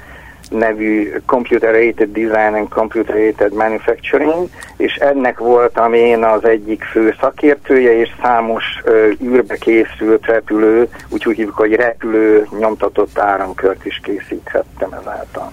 nevű 0.50 1.12
Computer 1.26 1.74
Aided 1.74 2.12
Design 2.12 2.54
and 2.54 2.68
Computer 2.68 3.14
Aided 3.14 3.52
Manufacturing, 3.52 4.48
és 4.76 4.94
ennek 4.94 5.38
voltam 5.38 5.94
én 5.94 6.24
az 6.24 6.44
egyik 6.44 6.82
fő 6.82 7.14
szakértője, 7.20 8.00
és 8.00 8.08
számos 8.22 8.64
ö, 8.84 9.10
űrbe 9.22 9.56
készült 9.56 10.26
repülő, 10.26 10.88
úgy 11.08 11.22
hívjuk, 11.22 11.54
hogy 11.56 11.72
repülő 11.72 12.48
nyomtatott 12.58 13.18
áramkört 13.18 13.84
is 13.84 14.00
készíthettem 14.02 14.92
ezáltal. 15.00 15.52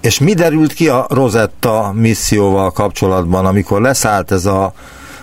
És 0.00 0.18
mi 0.18 0.34
derült 0.34 0.72
ki 0.72 0.88
a 0.88 1.06
Rosetta 1.08 1.92
misszióval 1.94 2.70
kapcsolatban, 2.70 3.46
amikor 3.46 3.80
leszállt 3.80 4.30
ez 4.30 4.46
a 4.46 4.72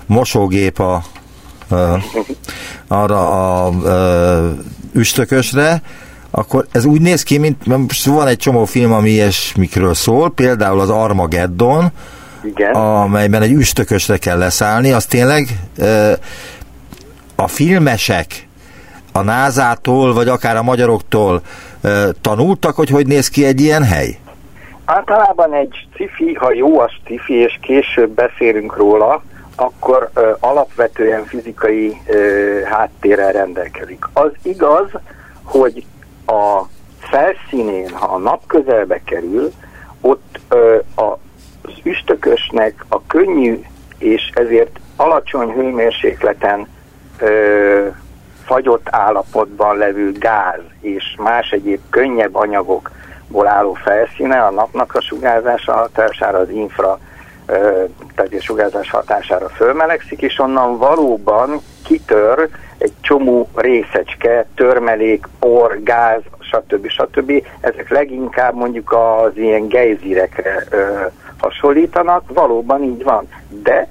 mosógép 0.06 0.80
a, 0.80 1.02
a, 1.70 1.76
arra 2.88 3.30
a, 3.30 3.66
a 3.66 3.72
üstökösre, 4.94 5.82
akkor 6.36 6.66
ez 6.72 6.86
úgy 6.86 7.02
néz 7.02 7.24
ki, 7.24 7.38
mint 7.38 7.66
most 7.66 8.06
van 8.06 8.28
egy 8.28 8.38
csomó 8.38 8.66
film, 8.66 8.94
ami 8.94 9.10
ilyesmikről 9.10 9.94
szól, 9.94 10.32
például 10.32 10.80
az 10.80 10.90
Armageddon, 10.90 11.92
Igen. 12.44 12.74
amelyben 12.74 13.42
egy 13.42 13.52
üstökösre 13.52 14.18
kell 14.18 14.38
leszállni, 14.38 14.92
az 14.92 15.06
tényleg 15.06 15.48
a 17.36 17.48
filmesek 17.48 18.48
a 19.12 19.22
názától, 19.22 20.14
vagy 20.14 20.28
akár 20.28 20.56
a 20.56 20.64
magyaroktól 20.64 21.42
tanultak, 22.22 22.76
hogy 22.76 22.90
hogy 22.90 23.08
néz 23.08 23.30
ki 23.30 23.46
egy 23.46 23.62
ilyen 23.62 23.84
hely? 23.84 24.18
Általában 24.86 25.54
egy 25.54 25.88
cifi, 25.96 26.34
ha 26.34 26.54
jó 26.54 26.80
a 26.80 26.92
cifi, 27.06 27.34
és 27.34 27.60
később 27.62 28.10
beszélünk 28.10 28.76
róla, 28.76 29.24
akkor 29.56 30.10
ö, 30.14 30.32
alapvetően 30.40 31.26
fizikai 31.26 32.02
ö, 32.08 32.60
háttérrel 32.64 33.32
rendelkezik. 33.32 34.06
Az 34.14 34.32
igaz, 34.42 34.90
hogy 35.44 35.86
a 36.26 36.62
felszínén, 37.00 37.90
ha 37.90 38.06
a 38.06 38.18
nap 38.18 38.48
közelbe 38.48 39.02
kerül, 39.04 39.52
ott 40.02 40.40
ö, 40.50 40.78
az 40.96 41.72
üstökösnek 41.84 42.86
a 42.90 43.06
könnyű 43.06 43.64
és 43.98 44.30
ezért 44.34 44.80
alacsony 44.96 45.52
hőmérsékleten 45.52 46.68
ö, 47.20 47.88
fagyott 48.46 48.88
állapotban 48.90 49.78
levő 49.78 50.12
gáz 50.12 50.62
és 50.82 51.16
más 51.18 51.50
egyéb 51.50 51.80
könnyebb 51.90 52.36
anyagokból 52.36 53.48
álló 53.48 53.74
felszíne 53.74 54.46
a 54.46 54.52
napnak 54.52 54.96
a 54.96 55.02
sugárzása 55.02 55.74
hatására, 55.74 56.38
az 56.38 56.50
infra 56.50 57.00
tehát 58.16 58.34
a 58.34 58.42
sugárzás 58.42 58.90
hatására 58.90 59.50
fölmelegszik, 59.50 60.22
és 60.22 60.40
onnan 60.40 60.78
valóban 60.78 61.62
kitör 61.84 62.50
egy 62.84 62.94
csomó 63.02 63.50
részecske, 63.56 64.46
törmelék, 64.56 65.28
por, 65.40 65.84
gáz, 65.84 66.22
stb. 66.40 66.88
stb. 66.88 67.32
Ezek 67.60 67.90
leginkább 67.90 68.56
mondjuk 68.56 68.92
az 68.92 69.38
ilyen 69.38 69.68
gejzirekre 69.68 70.64
ö, 70.70 71.06
hasonlítanak, 71.38 72.24
valóban 72.28 72.84
így 72.84 73.04
van. 73.04 73.28
De 73.64 73.88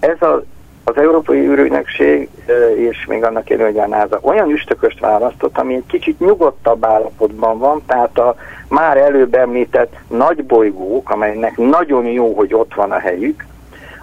ez 0.00 0.22
a, 0.22 0.42
az 0.84 0.96
Európai 0.96 1.38
űrügynökség 1.38 2.28
és 2.76 3.06
még 3.06 3.24
annak 3.24 3.50
ellenére, 3.50 3.70
hogy 3.70 3.92
a 3.92 3.96
NASA 3.96 4.18
olyan 4.22 4.50
üstököst 4.50 5.00
választott, 5.00 5.58
ami 5.58 5.74
egy 5.74 5.86
kicsit 5.86 6.20
nyugodtabb 6.20 6.84
állapotban 6.84 7.58
van, 7.58 7.82
tehát 7.86 8.18
a 8.18 8.36
már 8.68 8.96
előbb 8.96 9.34
említett 9.34 9.94
nagy 10.08 10.44
bolygók, 10.44 11.10
amelynek 11.10 11.56
nagyon 11.56 12.06
jó, 12.06 12.34
hogy 12.34 12.54
ott 12.54 12.74
van 12.74 12.92
a 12.92 12.98
helyük, 12.98 13.44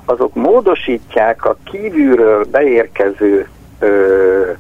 azok 0.06 0.34
módosítják 0.34 1.46
a 1.46 1.58
kívülről 1.64 2.46
beérkező 2.52 3.48
ö, 3.84 4.52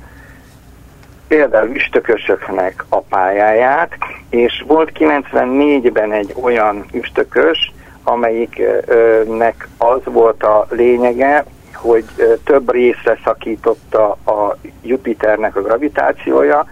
például 1.27 1.69
üstökösöknek 1.75 2.85
a 2.89 2.99
pályáját, 2.99 3.97
és 4.29 4.63
volt 4.67 4.91
94-ben 4.99 6.11
egy 6.11 6.33
olyan 6.41 6.85
üstökös, 6.91 7.71
amelyiknek 8.03 9.67
az 9.77 9.99
volt 10.03 10.43
a 10.43 10.65
lényege, 10.69 11.45
hogy 11.73 12.05
több 12.43 12.71
részre 12.71 13.19
szakította 13.23 14.09
a 14.09 14.57
Jupiternek 14.81 15.55
a 15.55 15.61
gravitációja, 15.61 16.65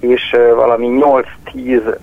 és 0.00 0.36
valami 0.54 0.88
8-10 1.54 1.96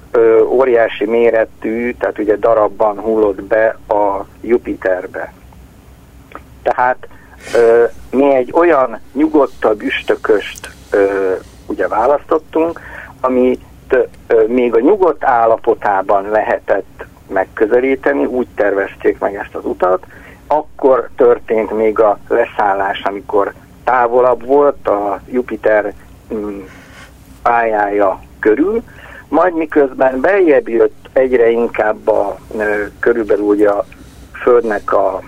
óriási 0.47 1.05
méretű, 1.05 1.93
tehát 1.93 2.19
ugye 2.19 2.35
darabban 2.35 2.99
hullott 2.99 3.43
be 3.43 3.77
a 3.87 4.25
Jupiterbe. 4.41 5.33
Tehát 6.63 7.07
mi 8.15 8.33
egy 8.33 8.51
olyan 8.53 8.99
nyugodtabb 9.13 9.81
üstököst 9.81 10.69
ugye 11.65 11.87
választottunk, 11.87 12.79
amit 13.21 13.63
még 14.47 14.75
a 14.75 14.79
nyugodt 14.79 15.23
állapotában 15.23 16.29
lehetett 16.29 17.05
megközelíteni, 17.27 18.25
úgy 18.25 18.47
tervezték 18.55 19.19
meg 19.19 19.35
ezt 19.35 19.55
az 19.55 19.65
utat, 19.65 20.05
akkor 20.47 21.09
történt 21.15 21.71
még 21.71 21.99
a 21.99 22.19
leszállás, 22.27 23.01
amikor 23.03 23.53
távolabb 23.83 24.45
volt 24.45 24.87
a 24.87 25.19
Jupiter 25.31 25.93
mm, 26.33 26.59
pályája 27.41 28.21
körül, 28.39 28.83
majd 29.27 29.55
miközben 29.55 30.21
beljebb 30.21 30.69
jött 30.69 31.09
egyre 31.13 31.49
inkább 31.49 32.07
a, 32.07 32.37
körülbelül 32.99 33.43
ugye 33.43 33.69
a 33.69 33.85
Földnek 34.31 34.93
a 34.93 35.21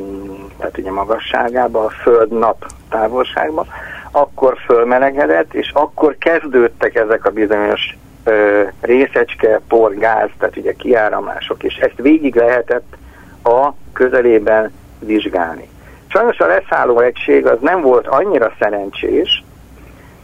mm, 0.00 0.29
tehát 0.60 0.78
ugye 0.78 0.90
magasságába, 0.90 1.84
a 1.84 1.90
Föld-nap 1.90 2.66
távolságba, 2.88 3.66
akkor 4.10 4.56
fölmelegedett, 4.64 5.54
és 5.54 5.70
akkor 5.74 6.16
kezdődtek 6.18 6.94
ezek 6.94 7.24
a 7.24 7.30
bizonyos 7.30 7.98
ö, 8.24 8.62
részecske, 8.80 9.60
por, 9.68 9.94
gáz, 9.94 10.28
tehát 10.38 10.56
ugye 10.56 10.72
kiáramlások, 10.72 11.62
és 11.62 11.74
ezt 11.74 11.96
végig 11.96 12.34
lehetett 12.34 12.96
a 13.42 13.70
közelében 13.92 14.72
vizsgálni. 14.98 15.68
Sajnos 16.06 16.38
a 16.38 16.46
leszálló 16.46 16.98
egység 16.98 17.46
az 17.46 17.58
nem 17.60 17.80
volt 17.80 18.06
annyira 18.06 18.52
szerencsés, 18.58 19.44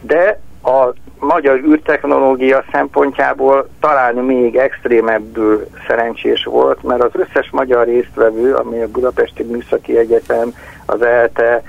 de 0.01 0.39
a 0.63 0.93
magyar 1.19 1.55
űrtechnológia 1.55 2.63
szempontjából 2.71 3.69
talán 3.79 4.15
még 4.15 4.55
extrémebbül 4.55 5.67
szerencsés 5.87 6.43
volt, 6.43 6.83
mert 6.83 7.03
az 7.03 7.11
összes 7.13 7.49
magyar 7.51 7.85
résztvevő, 7.85 8.53
ami 8.53 8.81
a 8.81 8.87
Budapesti 8.87 9.43
Műszaki 9.43 9.97
Egyetem, 9.97 10.53
az 10.85 11.01
ELTE, 11.01 11.63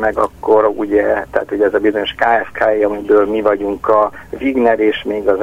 meg 0.00 0.18
akkor 0.18 0.72
ugye, 0.76 1.02
tehát 1.02 1.52
ugye 1.52 1.64
ez 1.64 1.74
a 1.74 1.78
bizonyos 1.78 2.14
KFK, 2.14 2.84
amiből 2.84 3.26
mi 3.26 3.40
vagyunk 3.40 3.88
a 3.88 4.10
Wigner 4.40 4.80
és 4.80 5.02
még 5.02 5.28
az, 5.28 5.38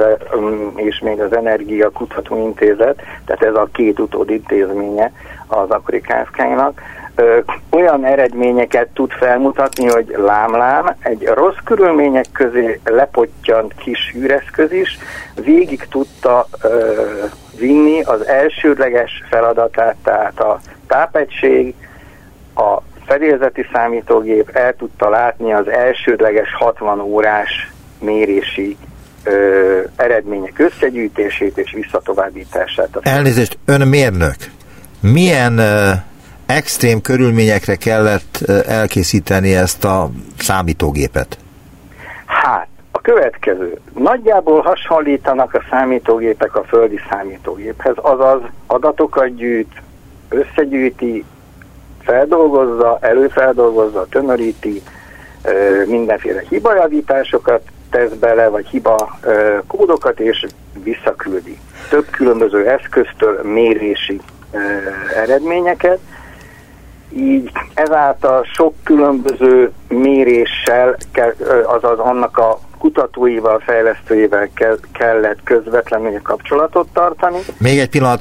és 0.74 0.98
még 0.98 1.20
az 1.20 1.32
Energia 1.36 1.90
Kutató 1.90 2.36
Intézet, 2.36 3.02
tehát 3.24 3.42
ez 3.42 3.54
a 3.54 3.68
két 3.72 3.98
utód 3.98 4.30
intézménye 4.30 5.12
az 5.46 5.70
akkori 5.70 6.00
KFK-nak, 6.00 6.80
olyan 7.70 8.04
eredményeket 8.04 8.88
tud 8.88 9.10
felmutatni, 9.10 9.86
hogy 9.88 10.14
lámlám 10.16 10.96
egy 11.00 11.26
rossz 11.26 11.58
körülmények 11.64 12.26
közé 12.32 12.80
lepottyant 12.84 13.74
kis 13.74 14.14
űreszköz 14.16 14.72
is 14.72 14.98
végig 15.34 15.86
tudta 15.90 16.46
ö, 16.62 16.94
vinni 17.58 18.02
az 18.02 18.26
elsődleges 18.26 19.22
feladatát, 19.30 19.96
tehát 20.04 20.40
a 20.40 20.60
tápegység, 20.86 21.74
a 22.54 22.78
fedélzeti 23.06 23.66
számítógép 23.72 24.50
el 24.52 24.74
tudta 24.76 25.08
látni 25.08 25.52
az 25.52 25.68
elsődleges 25.68 26.54
60 26.58 27.00
órás 27.00 27.70
mérési 27.98 28.76
ö, 29.24 29.80
eredmények 29.96 30.58
összegyűjtését 30.58 31.58
és 31.58 31.72
visszatovábbítását. 31.72 32.88
Elnézést, 33.00 33.58
ön 33.64 33.88
mérnök. 33.88 34.36
Milyen 35.00 35.58
ö, 35.58 35.90
extrém 36.50 37.00
körülményekre 37.00 37.74
kellett 37.74 38.36
elkészíteni 38.66 39.54
ezt 39.54 39.84
a 39.84 40.10
számítógépet? 40.38 41.38
Hát, 42.26 42.68
a 42.92 43.00
következő. 43.00 43.78
Nagyjából 43.94 44.60
hasonlítanak 44.60 45.54
a 45.54 45.62
számítógépek 45.70 46.56
a 46.56 46.64
földi 46.64 47.00
számítógéphez, 47.10 47.94
azaz 47.96 48.40
adatokat 48.66 49.34
gyűjt, 49.34 49.82
összegyűjti, 50.28 51.24
feldolgozza, 52.02 52.98
előfeldolgozza, 53.00 54.06
tömöríti, 54.10 54.82
mindenféle 55.86 56.42
hibajavításokat 56.48 57.62
tesz 57.90 58.12
bele, 58.12 58.48
vagy 58.48 58.66
hiba 58.66 59.18
kódokat, 59.66 60.20
és 60.20 60.46
visszaküldi. 60.82 61.58
Több 61.88 62.06
különböző 62.10 62.68
eszköztől 62.68 63.40
mérési 63.42 64.20
eredményeket, 65.16 65.98
így 67.16 67.50
ezáltal 67.74 68.46
sok 68.54 68.74
különböző 68.84 69.72
méréssel, 69.88 70.96
azaz 71.64 71.98
annak 71.98 72.38
a 72.38 72.60
kutatóival, 72.78 73.58
fejlesztőivel 73.58 74.48
kellett 74.92 75.38
közvetlenül 75.44 76.22
kapcsolatot 76.22 76.88
tartani. 76.92 77.38
Még 77.58 77.78
egy 77.78 77.88
pillanat, 77.88 78.20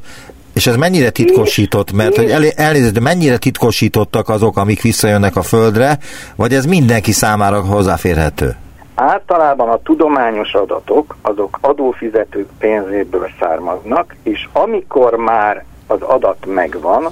és 0.53 0.67
ez 0.67 0.75
mennyire 0.75 1.09
titkosított, 1.09 1.91
mert 1.91 2.15
hogy 2.15 2.29
el, 2.29 2.43
elnézést, 2.55 2.99
mennyire 2.99 3.37
titkosítottak 3.37 4.29
azok, 4.29 4.57
amik 4.57 4.81
visszajönnek 4.81 5.35
a 5.35 5.41
Földre, 5.41 5.97
vagy 6.35 6.53
ez 6.53 6.65
mindenki 6.65 7.11
számára 7.11 7.61
hozzáférhető? 7.61 8.55
Általában 8.95 9.69
a 9.69 9.81
tudományos 9.83 10.53
adatok, 10.53 11.15
azok 11.21 11.57
adófizetők 11.61 12.47
pénzéből 12.59 13.29
származnak, 13.39 14.15
és 14.23 14.47
amikor 14.53 15.13
már 15.15 15.65
az 15.87 16.01
adat 16.01 16.45
megvan, 16.45 17.07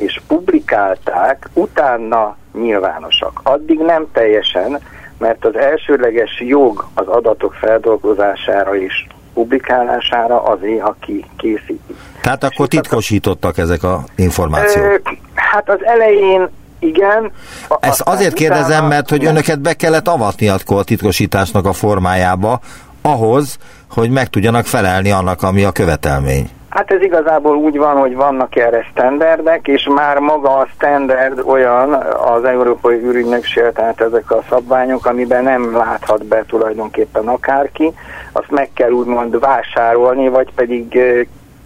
és 0.00 0.20
publikálták, 0.26 1.48
utána 1.52 2.36
nyilvánosak. 2.52 3.40
Addig 3.42 3.78
nem 3.78 4.06
teljesen, 4.12 4.80
mert 5.18 5.44
az 5.44 5.56
elsőleges 5.56 6.40
jog 6.40 6.88
az 6.94 7.06
adatok 7.06 7.54
feldolgozására 7.54 8.76
és 8.76 9.06
publikálására 9.34 10.42
azért, 10.42 10.82
aki 10.82 11.24
készíti. 11.36 11.96
Tehát 12.22 12.44
akkor 12.44 12.68
titkosítottak 12.68 13.58
ezek 13.58 13.82
a 13.82 14.04
információk? 14.16 15.00
Hát 15.34 15.68
az 15.68 15.84
elején 15.84 16.48
igen. 16.78 17.32
Ezt 17.80 18.00
azért 18.00 18.34
kérdezem, 18.34 18.86
mert 18.86 19.10
hogy 19.10 19.24
önöket 19.24 19.60
be 19.60 19.74
kellett 19.74 20.08
avatni 20.08 20.48
a 20.48 20.82
titkosításnak 20.84 21.66
a 21.66 21.72
formájába, 21.72 22.60
ahhoz, 23.02 23.58
hogy 23.90 24.10
meg 24.10 24.28
tudjanak 24.28 24.66
felelni 24.66 25.10
annak, 25.10 25.42
ami 25.42 25.64
a 25.64 25.72
követelmény. 25.72 26.50
Hát 26.70 26.90
ez 26.90 27.02
igazából 27.02 27.56
úgy 27.56 27.76
van, 27.76 27.96
hogy 27.96 28.14
vannak 28.14 28.56
erre 28.56 28.86
standardek, 28.90 29.68
és 29.68 29.88
már 29.94 30.18
maga 30.18 30.56
a 30.56 30.68
standard 30.74 31.42
olyan 31.46 31.92
az 32.24 32.44
Európai 32.44 32.96
űrügynökség, 32.96 33.62
tehát 33.74 34.00
ezek 34.00 34.30
a 34.30 34.42
szabványok, 34.48 35.06
amiben 35.06 35.42
nem 35.42 35.76
láthat 35.76 36.24
be 36.24 36.44
tulajdonképpen 36.46 37.28
akárki, 37.28 37.92
azt 38.32 38.50
meg 38.50 38.70
kell 38.74 38.90
úgymond 38.90 39.40
vásárolni, 39.40 40.28
vagy 40.28 40.48
pedig 40.54 40.98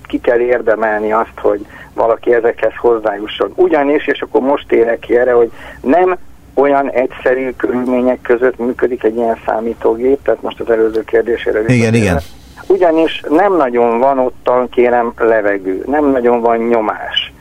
ki 0.07 0.21
kell 0.21 0.38
érdemelni 0.38 1.12
azt, 1.12 1.38
hogy 1.40 1.67
valaki 1.95 2.35
ezekhez 2.35 2.73
hozzájusson. 2.77 3.53
Ugyanis, 3.55 4.07
és 4.07 4.21
akkor 4.21 4.40
most 4.40 4.73
érek 4.73 4.99
ki 4.99 5.17
erre, 5.17 5.33
hogy 5.33 5.51
nem 5.81 6.17
olyan 6.55 6.90
egyszerű 6.90 7.51
körülmények 7.51 8.21
között 8.23 8.59
működik 8.59 9.03
egy 9.03 9.17
ilyen 9.17 9.38
számítógép, 9.47 10.23
tehát 10.23 10.43
most 10.43 10.61
az 10.61 10.71
előző 10.71 11.05
kérdésére. 11.05 11.61
Igen, 11.67 11.95
igen 11.95 12.21
ugyanis 12.67 13.23
nem 13.29 13.57
nagyon 13.57 13.99
van 13.99 14.19
ottan, 14.19 14.69
kérem, 14.69 15.12
levegő, 15.19 15.83
nem 15.87 16.11
nagyon 16.11 16.40
van 16.40 16.59
nyomás, 16.59 17.33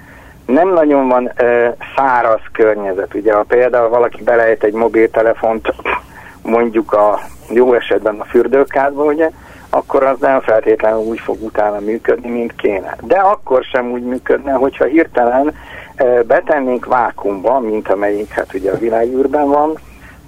nem 0.45 0.73
nagyon 0.73 1.07
van 1.07 1.31
e, 1.35 1.75
száraz 1.95 2.41
környezet. 2.51 3.13
Ugye, 3.13 3.33
ha 3.33 3.43
például 3.43 3.89
valaki 3.89 4.23
belejt 4.23 4.63
egy 4.63 4.73
mobiltelefont 4.73 5.73
mondjuk 6.43 6.93
a 6.93 7.19
jó 7.49 7.73
esetben 7.73 8.19
a 8.19 8.23
fürdőkádba, 8.23 9.03
ugye, 9.03 9.29
akkor 9.69 10.03
az 10.03 10.19
nem 10.19 10.41
feltétlenül 10.41 10.99
úgy 10.99 11.19
fog 11.19 11.41
utána 11.41 11.79
működni, 11.79 12.29
mint 12.29 12.55
kéne. 12.55 12.95
De 13.01 13.15
akkor 13.15 13.63
sem 13.63 13.91
úgy 13.91 14.03
működne, 14.03 14.51
hogyha 14.51 14.85
hirtelen 14.85 15.53
betennénk 16.27 16.85
vákumba, 16.85 17.59
mint 17.59 17.89
amelyik 17.89 18.29
hát 18.29 18.53
ugye 18.53 18.71
a 18.71 18.77
világűrben 18.77 19.47
van, 19.47 19.77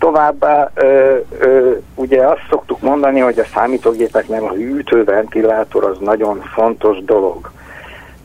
Továbbá 0.05 0.71
ö, 0.73 1.17
ö, 1.39 1.71
ugye 1.95 2.25
azt 2.25 2.45
szoktuk 2.49 2.81
mondani, 2.81 3.19
hogy 3.19 3.39
a 3.39 3.45
számítógépeknek 3.53 4.41
a 4.41 4.53
hűtőventilátor 4.53 5.83
az 5.83 5.97
nagyon 5.99 6.41
fontos 6.53 7.03
dolog. 7.03 7.51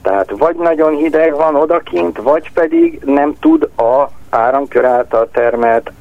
Tehát 0.03 0.31
vagy 0.31 0.57
nagyon 0.57 0.97
hideg 0.97 1.35
van 1.35 1.55
odakint, 1.55 2.19
vagy 2.19 2.53
pedig 2.53 3.01
nem 3.05 3.35
tud 3.41 3.63
a 3.63 4.11
áramkör 4.31 4.85
által 4.85 5.29
termelt 5.33 5.93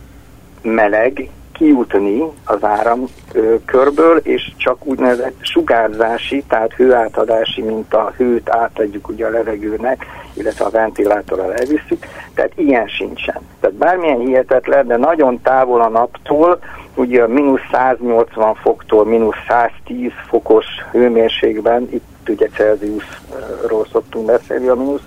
meleg 0.61 1.29
kijutni 1.51 2.23
az 2.45 2.63
áramkörből, 2.63 4.17
és 4.17 4.51
csak 4.57 4.85
úgynevezett 4.85 5.35
sugárzási, 5.39 6.43
tehát 6.47 6.73
hőátadási, 6.73 7.61
mint 7.61 7.93
a 7.93 8.13
hőt 8.17 8.49
átadjuk 8.49 9.07
ugye 9.07 9.25
a 9.25 9.29
levegőnek, 9.29 10.05
illetve 10.33 10.65
a 10.65 10.69
ventilátorral 10.69 11.53
elviszük, 11.53 12.05
tehát 12.33 12.51
ilyen 12.55 12.87
sincsen. 12.87 13.41
Tehát 13.59 13.75
bármilyen 13.75 14.19
hihetetlen, 14.19 14.87
de 14.87 14.97
nagyon 14.97 15.41
távol 15.41 15.81
a 15.81 15.89
naptól, 15.89 16.59
ugye 16.95 17.23
a 17.23 17.27
mínusz 17.27 17.61
180 17.71 18.55
foktól 18.55 19.05
mínusz 19.05 19.35
110 19.47 20.11
fokos 20.27 20.65
hőmérsékben, 20.91 21.87
itt 21.91 22.29
ugye 22.29 22.47
Celsiusról 22.47 23.85
szoktunk 23.91 24.25
beszélni 24.25 24.67
a 24.67 24.75
mínusz 24.75 25.01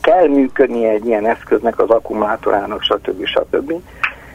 kell 0.00 0.28
működnie 0.28 0.90
egy 0.90 1.06
ilyen 1.06 1.26
eszköznek, 1.26 1.78
az 1.78 1.90
akkumulátorának, 1.90 2.82
stb. 2.82 3.26
stb. 3.26 3.72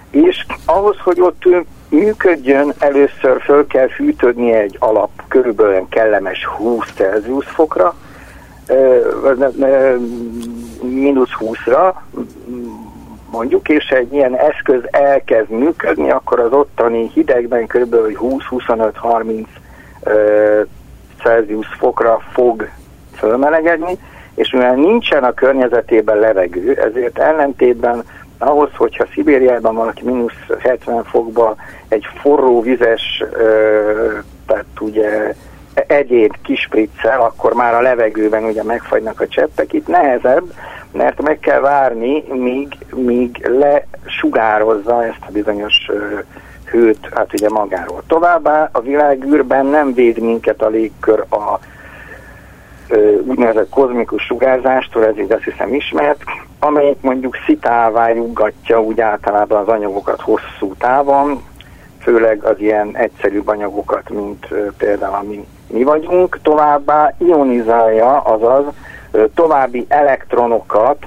És 0.10 0.46
ahhoz, 0.65 0.98
hogy 1.04 1.22
ott 1.22 1.44
működjön, 1.89 2.74
először 2.80 3.41
föl 3.41 3.68
kell 3.68 3.88
fűtődni 3.88 4.52
egy 4.52 4.76
alap, 4.80 5.10
körülbelül 5.28 5.86
kellemes 5.89 6.46
20 6.46 6.91
Celsius 6.96 7.46
fokra, 7.46 7.96
mínusz 10.82 11.32
20-ra, 11.39 11.93
mondjuk, 13.32 13.69
és 13.69 13.89
egy 13.89 14.13
ilyen 14.13 14.36
eszköz 14.36 14.82
elkezd 14.91 15.49
működni, 15.49 16.10
akkor 16.10 16.39
az 16.39 16.51
ottani 16.51 17.12
hidegben 17.13 17.67
kb. 17.67 17.95
20-25-30 17.95 19.45
Celsius 21.23 21.67
fokra 21.78 22.19
fog 22.32 22.69
fölmelegedni, 23.17 23.97
és 24.36 24.51
mivel 24.51 24.75
nincsen 24.75 25.23
a 25.23 25.34
környezetében 25.34 26.17
levegő, 26.17 26.73
ezért 26.73 27.19
ellentétben 27.19 28.04
ahhoz, 28.38 28.69
hogyha 28.75 29.06
Szibériában 29.13 29.75
valaki 29.75 30.04
mínusz 30.04 30.60
70 30.60 31.04
fokba 31.04 31.56
egy 31.88 32.08
forró 32.21 32.62
vizes, 32.62 33.23
tehát 34.45 34.65
ugye 34.80 35.34
egyéb 35.88 36.35
kispriccel, 36.41 37.21
akkor 37.21 37.53
már 37.53 37.73
a 37.73 37.81
levegőben 37.81 38.43
ugye 38.43 38.63
megfagynak 38.63 39.21
a 39.21 39.27
cseppek. 39.27 39.73
Itt 39.73 39.88
nehezebb, 39.88 40.43
mert 40.91 41.21
meg 41.21 41.39
kell 41.39 41.59
várni, 41.59 42.23
míg, 42.27 42.77
míg 42.95 43.47
lesugározza 43.47 45.05
ezt 45.05 45.23
a 45.27 45.31
bizonyos 45.31 45.89
hőt, 46.65 47.09
hát 47.13 47.33
ugye 47.33 47.49
magáról. 47.49 48.03
Továbbá 48.07 48.69
a 48.71 48.81
világűrben 48.81 49.65
nem 49.65 49.93
véd 49.93 50.19
minket 50.19 50.61
a 50.61 50.67
légkör 50.67 51.25
a 51.29 51.59
úgynevezett 53.25 53.69
kozmikus 53.69 54.23
sugárzástól, 54.23 55.05
ez 55.05 55.17
így 55.17 55.31
azt 55.31 55.43
hiszem 55.43 55.73
ismert, 55.73 56.21
amelyik 56.59 57.01
mondjuk 57.01 57.35
szitává 57.45 58.11
nyugatja 58.11 58.81
úgy 58.81 59.01
általában 59.01 59.61
az 59.61 59.67
anyagokat 59.67 60.21
hosszú 60.21 60.73
távon, 60.77 61.43
főleg 62.01 62.43
az 62.43 62.59
ilyen 62.59 62.97
egyszerűbb 62.97 63.47
anyagokat, 63.47 64.09
mint 64.09 64.47
például 64.77 65.15
ami 65.15 65.35
mi 65.35 65.45
vagyunk, 65.67 66.39
továbbá 66.41 67.13
ionizálja, 67.17 68.17
azaz 68.19 68.63
további 69.34 69.86
elektronokat 69.88 71.06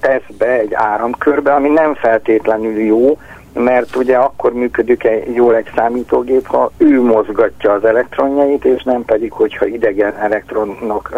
tesz 0.00 0.36
be 0.38 0.58
egy 0.58 0.74
áramkörbe, 0.74 1.54
ami 1.54 1.68
nem 1.68 1.94
feltétlenül 1.94 2.78
jó, 2.80 3.18
mert 3.52 3.96
ugye 3.96 4.16
akkor 4.16 4.52
működik 4.52 5.04
egy, 5.04 5.34
jól 5.34 5.56
egy 5.56 5.70
számítógép, 5.74 6.46
ha 6.46 6.70
ő 6.76 7.02
mozgatja 7.02 7.72
az 7.72 7.84
elektronjait, 7.84 8.64
és 8.64 8.82
nem 8.82 9.04
pedig, 9.04 9.32
hogyha 9.32 9.66
idegen 9.66 10.16
elektronnak, 10.16 11.12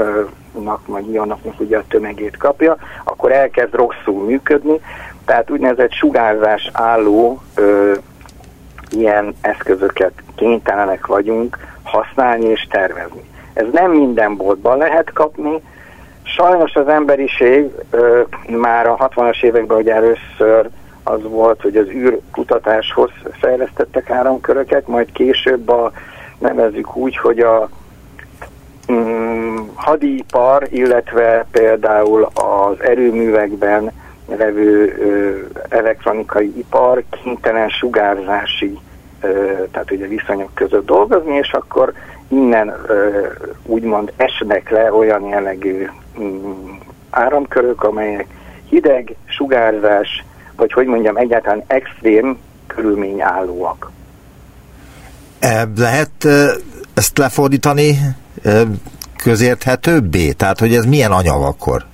vagy 0.86 1.12
ionoknak 1.12 1.60
ugye 1.60 1.78
a 1.78 1.84
tömegét 1.88 2.36
kapja, 2.36 2.76
akkor 3.04 3.32
elkezd 3.32 3.74
rosszul 3.74 4.24
működni, 4.24 4.80
tehát 5.24 5.50
úgynevezett 5.50 5.92
sugárzás 5.92 6.70
álló 6.72 7.42
ilyen 8.90 9.34
eszközöket 9.40 10.12
kénytelenek 10.34 11.06
vagyunk 11.06 11.58
használni 11.82 12.44
és 12.44 12.66
tervezni. 12.70 13.24
Ez 13.52 13.66
nem 13.72 13.90
minden 13.90 14.36
boltban 14.36 14.78
lehet 14.78 15.12
kapni, 15.12 15.60
sajnos 16.22 16.74
az 16.74 16.88
emberiség 16.88 17.70
ö, 17.90 18.22
már 18.48 18.86
a 18.86 18.96
60-as 18.96 19.42
években 19.42 19.78
ugye 19.78 19.94
először 19.94 20.68
az 21.02 21.22
volt, 21.22 21.60
hogy 21.60 21.76
az 21.76 21.86
űrkutatáshoz 21.88 23.10
fejlesztettek 23.40 24.10
áramköröket, 24.10 24.88
majd 24.88 25.12
később 25.12 25.68
a, 25.68 25.92
nevezzük 26.38 26.96
úgy, 26.96 27.16
hogy 27.16 27.38
a 27.38 27.68
mm, 28.92 29.56
hadipar, 29.74 30.66
illetve 30.70 31.46
például 31.50 32.28
az 32.34 32.82
erőművekben 32.82 33.92
levő 34.28 34.94
elektronikai 35.68 36.52
ipar 36.58 37.02
kénytelen 37.10 37.68
sugárzási 37.68 38.78
tehát 39.70 39.90
ugye 39.90 40.06
viszonyok 40.06 40.54
között 40.54 40.86
dolgozni, 40.86 41.36
és 41.36 41.52
akkor 41.52 41.92
innen 42.28 42.74
úgymond 43.66 44.12
esnek 44.16 44.70
le 44.70 44.92
olyan 44.92 45.24
jellegű 45.24 45.86
mm, 46.20 46.52
áramkörök, 47.10 47.82
amelyek 47.82 48.26
hideg, 48.68 49.14
sugárzás, 49.24 50.24
vagy 50.56 50.72
hogy 50.72 50.86
mondjam, 50.86 51.16
egyáltalán 51.16 51.62
extrém 51.66 52.38
körülményállóak. 52.66 53.90
Lehet 55.76 56.24
ezt 56.94 57.18
lefordítani 57.18 57.98
közérthetőbbé? 59.22 60.32
Tehát, 60.32 60.58
hogy 60.58 60.74
ez 60.74 60.84
milyen 60.84 61.12
anyag 61.12 61.42
akkor? 61.42 61.84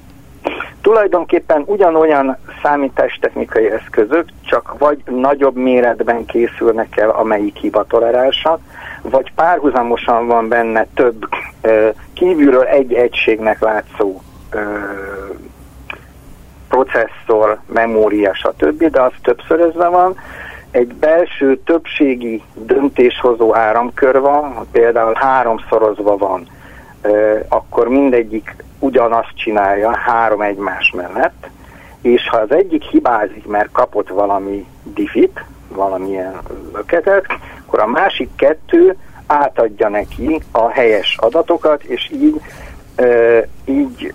Tulajdonképpen 0.83 1.63
ugyanolyan 1.67 2.37
számítástechnikai 2.63 3.71
eszközök, 3.71 4.25
csak 4.47 4.75
vagy 4.79 5.03
nagyobb 5.05 5.57
méretben 5.57 6.25
készülnek 6.25 6.97
el, 6.97 7.11
amelyik 7.11 7.57
hibatolerálsak, 7.57 8.61
vagy 9.03 9.33
párhuzamosan 9.35 10.27
van 10.27 10.49
benne 10.49 10.87
több 10.95 11.29
kívülről 12.13 12.65
egy 12.65 12.93
egységnek 12.93 13.61
látszó 13.61 14.21
processzor, 16.69 17.59
memória, 17.67 18.35
stb., 18.35 18.85
de 18.85 19.01
az 19.01 19.13
többszörözve 19.23 19.89
van. 19.89 20.17
Egy 20.71 20.95
belső 20.95 21.59
többségi 21.65 22.43
döntéshozó 22.55 23.55
áramkör 23.55 24.21
van, 24.21 24.67
például 24.73 25.15
háromszorozva 25.15 26.17
van, 26.17 26.47
akkor 27.49 27.89
mindegyik 27.89 28.55
ugyanazt 28.83 29.33
csinálja 29.35 29.97
három 29.97 30.41
egymás 30.41 30.93
mellett, 30.97 31.47
és 32.01 32.29
ha 32.29 32.37
az 32.37 32.53
egyik 32.53 32.83
hibázik, 32.83 33.47
mert 33.47 33.73
kapott 33.73 34.09
valami 34.09 34.67
diffit, 34.83 35.45
valamilyen 35.69 36.41
löketet, 36.73 37.27
akkor 37.67 37.81
a 37.81 37.87
másik 37.87 38.29
kettő 38.37 38.97
átadja 39.27 39.89
neki 39.89 40.41
a 40.51 40.69
helyes 40.69 41.17
adatokat, 41.21 41.83
és 41.83 42.11
így 42.13 42.41
így 43.65 44.15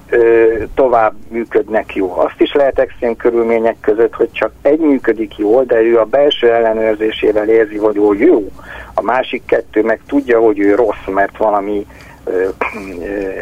tovább 0.75 1.13
működnek 1.30 1.95
jó. 1.95 2.17
Azt 2.17 2.41
is 2.41 2.53
lehet 2.53 2.80
extrém 2.80 3.15
körülmények 3.15 3.75
között, 3.82 4.13
hogy 4.13 4.32
csak 4.32 4.51
egy 4.62 4.80
működik 4.80 5.38
jól, 5.38 5.63
de 5.63 5.82
ő 5.82 5.99
a 5.99 6.06
belső 6.06 6.53
ellenőrzésével 6.53 7.49
érzi, 7.49 7.77
hogy 7.77 7.97
ő 7.97 8.25
jó. 8.25 8.51
A 8.93 9.01
másik 9.01 9.45
kettő 9.45 9.84
meg 9.84 9.99
tudja, 10.08 10.39
hogy 10.39 10.60
ő 10.60 10.75
rossz, 10.75 11.06
mert 11.08 11.38
valami 11.38 11.86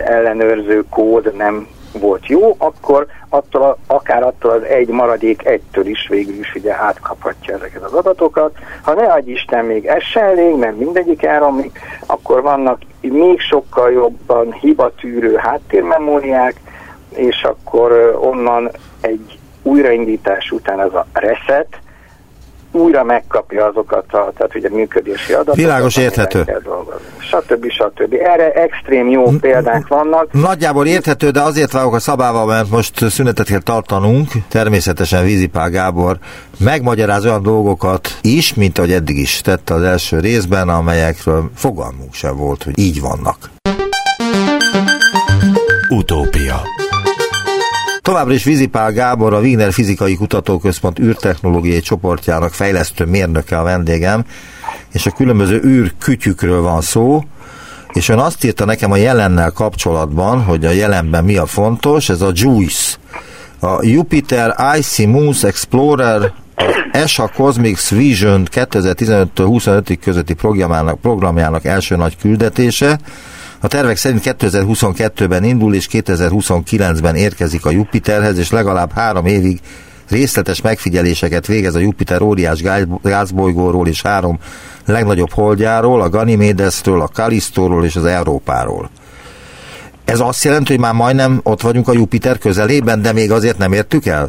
ellenőrző 0.06 0.86
kód 0.90 1.36
nem 1.36 1.68
volt 2.00 2.28
jó, 2.28 2.56
akkor 2.58 3.06
attól, 3.30 3.78
akár 3.88 4.24
attól 4.24 4.52
az 4.52 4.64
egy 4.64 4.88
maradék 4.88 5.46
egytől 5.46 5.86
is 5.86 6.08
végül 6.10 6.40
is 6.40 6.56
ugye 6.56 6.74
átkaphatja 6.74 7.54
ezeket 7.54 7.84
az 7.84 7.94
adatokat. 7.94 8.56
Ha 8.82 8.94
ne 8.94 9.04
adj 9.04 9.32
Isten, 9.32 9.66
még 9.66 9.86
ez 9.86 10.04
se 10.04 10.22
elég, 10.22 10.56
mert 10.56 10.78
mindegyik 10.78 11.24
elromlik, 11.24 11.80
akkor 12.06 12.42
vannak 12.42 12.82
még 13.02 13.40
sokkal 13.40 13.92
jobban 13.92 14.54
hibatűrő 14.54 15.36
háttérmemóriák, 15.36 16.60
és 17.10 17.44
akkor 17.44 18.18
onnan 18.22 18.72
egy 19.02 19.40
újraindítás 19.62 20.52
után 20.52 20.80
ez 20.80 20.94
a 20.94 21.06
reset, 21.14 21.80
újra 22.76 23.04
megkapja 23.04 23.66
azokat 23.66 24.14
a 24.14 24.32
tehát 24.38 24.56
ugye 24.56 24.70
működési 24.70 25.34
adatokat. 25.34 25.56
Világos 25.56 25.98
érthető. 25.98 26.46
Stb. 27.18 27.70
stb. 27.70 28.14
Erre 28.14 28.52
extrém 28.52 29.10
jó 29.10 29.24
példák 29.42 29.88
vannak. 29.88 30.32
Nagyjából 30.32 30.86
érthető, 30.86 31.30
de 31.30 31.42
azért 31.42 31.72
vágok 31.72 31.94
a 31.94 32.00
szabával, 32.00 32.46
mert 32.46 32.70
most 32.70 33.10
szünetet 33.10 33.48
kell 33.48 33.62
tartanunk. 33.62 34.28
Természetesen 34.50 35.24
Vízipál 35.24 35.70
Gábor 35.70 36.18
megmagyaráz 36.60 37.26
olyan 37.26 37.44
dolgokat 37.44 38.18
is, 38.22 38.54
mint 38.54 38.78
ahogy 38.78 38.92
eddig 38.92 39.18
is 39.18 39.42
tette 39.42 39.74
az 39.74 39.82
első 39.82 40.20
részben, 40.20 40.70
amelyekről 40.70 41.50
fogalmunk 41.56 42.14
sem 42.14 42.36
volt, 42.36 42.64
hogy 42.64 42.80
így 42.80 43.02
vannak. 43.02 43.38
Utópia 45.90 46.62
Továbbra 48.06 48.34
is 48.34 48.44
Vizipál 48.44 48.92
Gábor, 48.92 49.34
a 49.34 49.40
Wiener 49.40 49.74
Fizikai 49.74 50.16
Kutatóközpont 50.16 51.00
űrtechnológiai 51.00 51.80
csoportjának 51.80 52.54
fejlesztő 52.54 53.06
mérnöke 53.06 53.58
a 53.58 53.64
vendégem, 53.64 54.26
és 54.94 55.06
a 55.06 55.12
különböző 55.12 55.62
űrkütyükről 55.64 56.62
van 56.62 56.82
szó, 56.82 57.24
és 57.94 58.10
ön 58.10 58.18
azt 58.18 58.44
írta 58.44 58.66
nekem 58.66 58.92
a 58.92 58.96
jelennel 58.96 59.52
kapcsolatban, 59.52 60.44
hogy 60.44 60.66
a 60.66 60.72
jelenben 60.72 61.24
mi 61.24 61.38
a 61.38 61.46
fontos, 61.46 62.10
ez 62.10 62.22
a 62.22 62.32
JUICE, 62.34 62.96
a 63.60 63.86
Jupiter 63.86 64.56
Icy 64.78 65.06
Moons 65.06 65.44
Explorer 65.44 66.34
ESA 66.92 67.28
Cosmic 67.28 67.90
Vision 67.90 68.48
2015-25 68.52 69.98
közötti 70.02 70.34
programjának, 70.34 71.02
programjának 71.02 71.66
első 71.66 71.96
nagy 71.96 72.18
küldetése. 72.18 73.00
A 73.66 73.68
tervek 73.68 73.98
szerint 73.98 74.22
2022-ben 74.24 75.44
indul, 75.44 75.76
és 75.76 75.88
2029-ben 75.92 77.16
érkezik 77.16 77.66
a 77.66 77.72
Jupiterhez, 77.72 78.38
és 78.38 78.52
legalább 78.52 78.92
három 78.92 79.26
évig 79.26 79.60
részletes 80.10 80.62
megfigyeléseket 80.62 81.48
végez 81.48 81.76
a 81.76 81.80
Jupiter 81.80 82.22
óriás 82.22 82.64
gázbolygóról 83.02 83.88
és 83.88 84.02
három 84.02 84.40
legnagyobb 84.86 85.32
holdjáról, 85.32 86.02
a 86.02 86.10
Ganymedesről, 86.10 87.02
a 87.02 87.10
Kalisztóról 87.14 87.86
és 87.86 87.96
az 87.96 88.06
Európáról. 88.06 88.90
Ez 90.06 90.20
azt 90.20 90.44
jelenti, 90.44 90.72
hogy 90.72 90.82
már 90.82 90.94
majdnem 90.94 91.40
ott 91.44 91.62
vagyunk 91.62 91.88
a 91.88 91.94
Jupiter 91.94 92.38
közelében, 92.38 93.02
de 93.02 93.14
még 93.14 93.32
azért 93.32 93.58
nem 93.58 93.74
értük 93.74 94.06
el? 94.06 94.28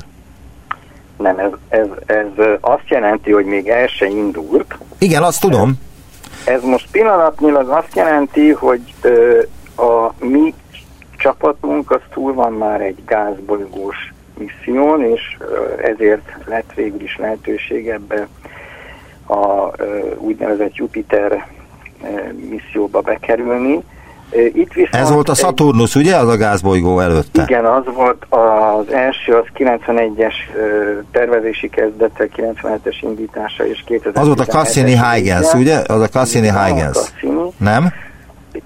Nem, 1.18 1.38
ez, 1.38 1.50
ez, 1.68 1.86
ez 2.06 2.46
azt 2.60 2.88
jelenti, 2.88 3.32
hogy 3.32 3.44
még 3.44 3.68
el 3.68 3.86
se 3.86 4.06
indult. 4.06 4.78
Igen, 4.98 5.22
azt 5.22 5.40
tudom. 5.40 5.78
Ez, 6.46 6.62
most 6.62 6.90
pillanatnyilag 6.90 7.68
azt 7.68 7.96
jelenti, 7.96 8.50
hogy 8.50 8.94
ö, 9.02 9.42
a 9.76 10.12
mi 10.24 10.54
csapatunk 11.16 11.90
az 11.90 12.00
túl 12.10 12.34
van 12.34 12.52
már 12.52 12.80
egy 12.80 13.04
gázbolygós 13.04 14.12
misszión, 14.38 15.04
és 15.04 15.36
ezért 15.82 16.32
lett 16.44 16.72
végül 16.74 17.02
is 17.02 17.16
lehetőség 17.16 17.88
ebbe 17.88 18.28
a 19.28 19.70
úgynevezett 20.16 20.74
Jupiter 20.74 21.46
misszióba 22.50 23.00
bekerülni. 23.00 23.82
Itt 24.32 24.72
viszont 24.72 24.94
Ez 24.94 25.10
volt 25.10 25.28
a 25.28 25.34
Saturnus, 25.34 25.94
egy, 25.94 26.02
ugye, 26.02 26.16
az 26.16 26.28
a 26.28 26.36
gázbolygó 26.36 27.00
előtte? 27.00 27.42
Igen, 27.42 27.64
az 27.64 27.84
volt 27.94 28.26
az 28.28 28.92
első, 28.92 29.32
az 29.32 29.44
91-es 29.58 30.34
tervezési 31.10 31.68
kezdete, 31.68 32.28
97-es 32.36 32.96
indítása 33.00 33.66
és 33.66 33.82
2000 33.86 34.22
Az 34.22 34.26
volt 34.26 34.40
a 34.40 34.44
Cassini-Huygens, 34.44 35.52
ugye? 35.52 35.82
Az 35.86 36.00
a 36.00 36.08
Cassini-Huygens. 36.08 37.12
Nem? 37.58 37.92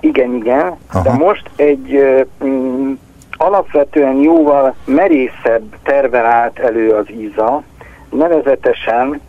Igen, 0.01 0.35
igen. 0.35 0.77
Aha. 0.93 1.03
De 1.03 1.13
most 1.13 1.51
egy 1.57 2.01
mm, 2.45 2.93
alapvetően 3.37 4.15
jóval 4.15 4.75
merészebb 4.85 5.77
tervel 5.83 6.27
állt 6.27 6.59
elő 6.59 6.91
az 6.91 7.07
IZA, 7.09 7.63
nevezetesen, 8.11 9.21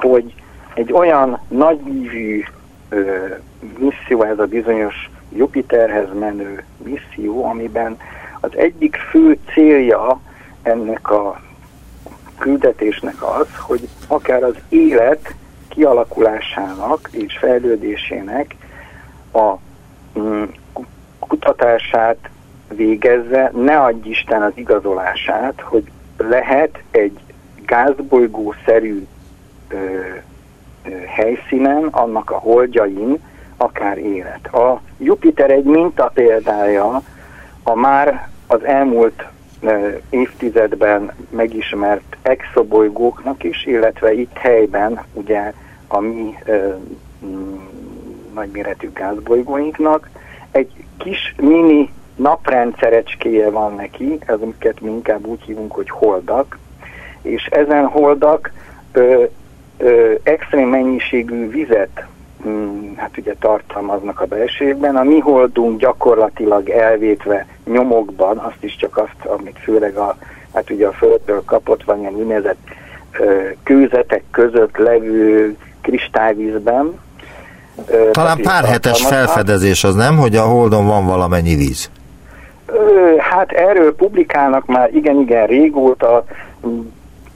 hogy 0.00 0.34
egy 0.74 0.92
olyan 0.92 1.40
nagyívű 1.48 2.44
misszió, 3.78 4.22
ez 4.22 4.38
a 4.38 4.44
bizonyos 4.44 5.10
Jupiterhez 5.32 6.08
menő 6.18 6.64
misszió, 6.84 7.44
amiben 7.44 7.96
az 8.40 8.56
egyik 8.56 8.96
fő 8.96 9.38
célja 9.52 10.20
ennek 10.62 11.10
a 11.10 11.40
küldetésnek 12.38 13.22
az, 13.22 13.46
hogy 13.58 13.88
akár 14.08 14.42
az 14.42 14.54
élet 14.68 15.34
kialakulásának 15.68 17.08
és 17.12 17.36
fejlődésének 17.38 18.54
a 19.32 19.54
mm, 20.18 20.42
kutatását 21.18 22.28
végezze, 22.68 23.50
ne 23.54 23.80
adj 23.80 24.08
Isten 24.08 24.42
az 24.42 24.52
igazolását, 24.54 25.60
hogy 25.60 25.90
lehet 26.16 26.82
egy 26.90 27.18
gázbolygó-szerű 27.66 29.06
ö, 29.68 29.76
ö, 29.76 30.90
helyszínen, 31.06 31.84
annak 31.84 32.30
a 32.30 32.38
holdjain, 32.38 33.18
akár 33.56 33.98
élet. 33.98 34.46
A 34.54 34.80
Jupiter 34.98 35.50
egy 35.50 35.64
minta 35.64 36.10
példája 36.14 37.02
a 37.62 37.74
már 37.74 38.28
az 38.46 38.64
elmúlt 38.64 39.24
évtizedben 40.10 41.12
megismert 41.30 42.16
exobolygóknak 42.22 43.44
is, 43.44 43.66
illetve 43.66 44.12
itt 44.12 44.36
helyben 44.36 45.02
ugye 45.12 45.52
a 45.88 46.00
mi 46.00 46.34
ö, 46.44 46.74
nagyméretű 48.34 48.90
gázbolygóinknak 48.92 50.08
egy 50.50 50.70
kis 50.98 51.34
mini 51.36 51.90
naprendszerecskéje 52.16 53.50
van 53.50 53.74
neki, 53.74 54.18
amiket 54.26 54.80
mi 54.80 54.90
inkább 54.90 55.26
úgy 55.26 55.42
hívunk, 55.42 55.72
hogy 55.72 55.90
holdak, 55.90 56.58
és 57.22 57.46
ezen 57.46 57.86
holdak 57.86 58.52
ö, 58.92 59.24
ö, 59.78 60.14
extrém 60.22 60.68
mennyiségű 60.68 61.48
vizet 61.50 62.06
mm, 62.06 62.15
hát 62.96 63.18
ugye 63.18 63.34
tartalmaznak 63.40 64.20
a 64.20 64.26
belsőjükben. 64.26 64.96
A 64.96 65.02
mi 65.02 65.18
holdunk 65.18 65.80
gyakorlatilag 65.80 66.68
elvétve 66.68 67.46
nyomokban, 67.64 68.36
azt 68.36 68.64
is 68.64 68.76
csak 68.76 68.96
azt, 68.96 69.24
amit 69.24 69.58
főleg 69.62 69.96
a, 69.96 70.16
hát 70.54 70.70
ugye 70.70 70.86
a 70.86 70.92
Földről 70.92 71.42
kapott, 71.44 71.84
van 71.84 71.98
ilyen 71.98 72.14
úgynevezett 72.14 72.58
kőzetek 73.62 74.22
között 74.30 74.76
levő 74.76 75.56
kristályvízben. 75.80 76.98
Talán 78.10 78.40
pár 78.42 78.64
hetes 78.64 79.06
felfedezés 79.06 79.84
az 79.84 79.94
nem, 79.94 80.16
hogy 80.16 80.36
a 80.36 80.42
Holdon 80.42 80.86
van 80.86 81.06
valamennyi 81.06 81.54
víz? 81.54 81.90
Hát 83.18 83.52
erről 83.52 83.94
publikálnak 83.94 84.66
már 84.66 84.94
igen-igen 84.94 85.46
régóta, 85.46 86.24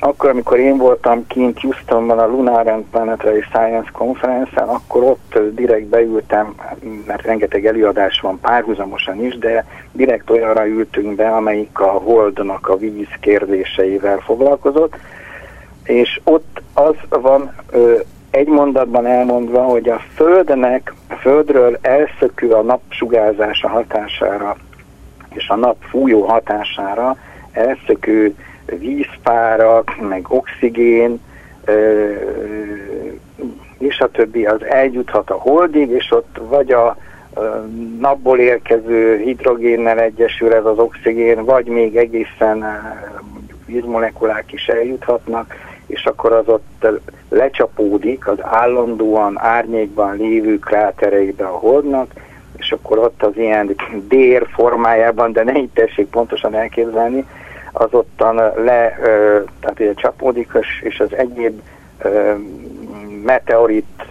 akkor, 0.01 0.31
amikor 0.31 0.59
én 0.59 0.77
voltam 0.77 1.27
kint 1.27 1.61
Houstonban 1.61 2.19
a 2.19 2.27
Lunar 2.27 2.69
and 2.69 2.85
Planetary 2.91 3.41
Science 3.41 3.91
Conference-en, 3.93 4.69
akkor 4.69 5.03
ott 5.03 5.39
direkt 5.55 5.87
beültem, 5.87 6.55
mert 7.07 7.23
rengeteg 7.23 7.67
előadás 7.67 8.21
van 8.21 8.41
párhuzamosan 8.41 9.25
is, 9.25 9.39
de 9.39 9.67
direkt 9.93 10.31
olyanra 10.31 10.67
ültünk 10.67 11.17
be, 11.17 11.29
amelyik 11.29 11.81
a 11.81 11.87
Holdnak 11.87 12.69
a 12.69 12.77
víz 12.77 13.09
kérdéseivel 13.21 14.19
foglalkozott, 14.19 14.97
és 15.85 16.21
ott 16.25 16.63
az 16.75 16.95
van 17.09 17.55
egy 18.31 18.49
mondatban 18.49 19.07
elmondva, 19.07 19.63
hogy 19.63 19.89
a 19.89 20.01
Földnek, 20.15 20.95
a 21.09 21.15
Földről 21.15 21.79
elszökül 21.83 22.53
a 22.53 22.63
napsugárzása 22.63 23.69
hatására 23.69 24.57
és 25.29 25.49
a 25.49 25.57
nap 25.57 25.77
fújó 25.81 26.23
hatására 26.23 27.17
elszökő 27.53 28.35
vízpárak, 28.79 29.97
meg 30.09 30.27
oxigén, 30.29 31.21
és 33.79 34.01
a 34.01 34.11
többi 34.11 34.47
az 34.47 34.65
eljuthat 34.65 35.31
a 35.31 35.35
holdig, 35.35 35.91
és 35.91 36.11
ott 36.11 36.41
vagy 36.49 36.73
a 36.73 36.97
napból 37.99 38.39
érkező 38.39 39.17
hidrogénnel 39.17 39.99
egyesül 39.99 40.55
ez 40.55 40.65
az 40.65 40.79
oxigén, 40.79 41.45
vagy 41.45 41.67
még 41.67 41.97
egészen 41.97 42.65
vízmolekulák 43.67 44.53
is 44.53 44.67
eljuthatnak, 44.67 45.55
és 45.87 46.05
akkor 46.05 46.33
az 46.33 46.49
ott 46.49 46.87
lecsapódik 47.29 48.27
az 48.27 48.39
állandóan 48.41 49.39
árnyékban 49.39 50.17
lévő 50.17 50.59
krátereibe 50.59 51.45
a 51.45 51.59
holdnak, 51.59 52.13
és 52.57 52.73
akkor 52.73 52.99
ott 52.99 53.23
az 53.23 53.37
ilyen 53.37 53.75
dér 54.09 54.47
formájában, 54.53 55.33
de 55.33 55.45
ne 55.45 55.59
így 55.59 55.71
tessék 55.73 56.07
pontosan 56.07 56.55
elképzelni, 56.55 57.27
az 57.73 57.89
ottan 57.91 58.35
le, 58.65 58.99
tehát 59.61 59.81
ugye 59.81 59.95
csapódik, 59.95 60.51
és 60.83 61.01
az 61.01 61.15
egyéb 61.15 61.61
meteorit 63.25 64.05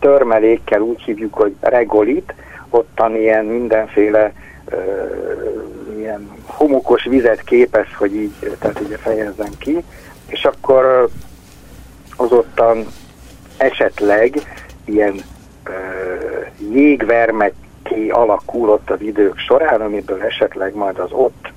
törmelékkel 0.00 0.80
úgy 0.80 1.02
hívjuk, 1.02 1.34
hogy 1.34 1.54
regolit, 1.60 2.34
ottan 2.70 3.16
ilyen 3.16 3.44
mindenféle 3.44 4.32
ilyen 5.96 6.30
homokos 6.46 7.04
vizet 7.04 7.42
képez, 7.42 7.86
hogy 7.98 8.14
így, 8.14 8.56
tehát 8.58 8.80
ugye 8.80 8.96
fejezzem 8.96 9.52
ki, 9.58 9.84
és 10.26 10.44
akkor 10.44 11.08
az 12.16 12.32
ottan 12.32 12.86
esetleg 13.56 14.34
ilyen 14.84 15.14
ki 16.58 17.54
alakul 18.10 18.68
ott 18.68 18.90
az 18.90 19.00
idők 19.00 19.38
során, 19.38 19.80
amiből 19.80 20.22
esetleg 20.22 20.74
majd 20.74 20.98
az 20.98 21.12
ott, 21.12 21.52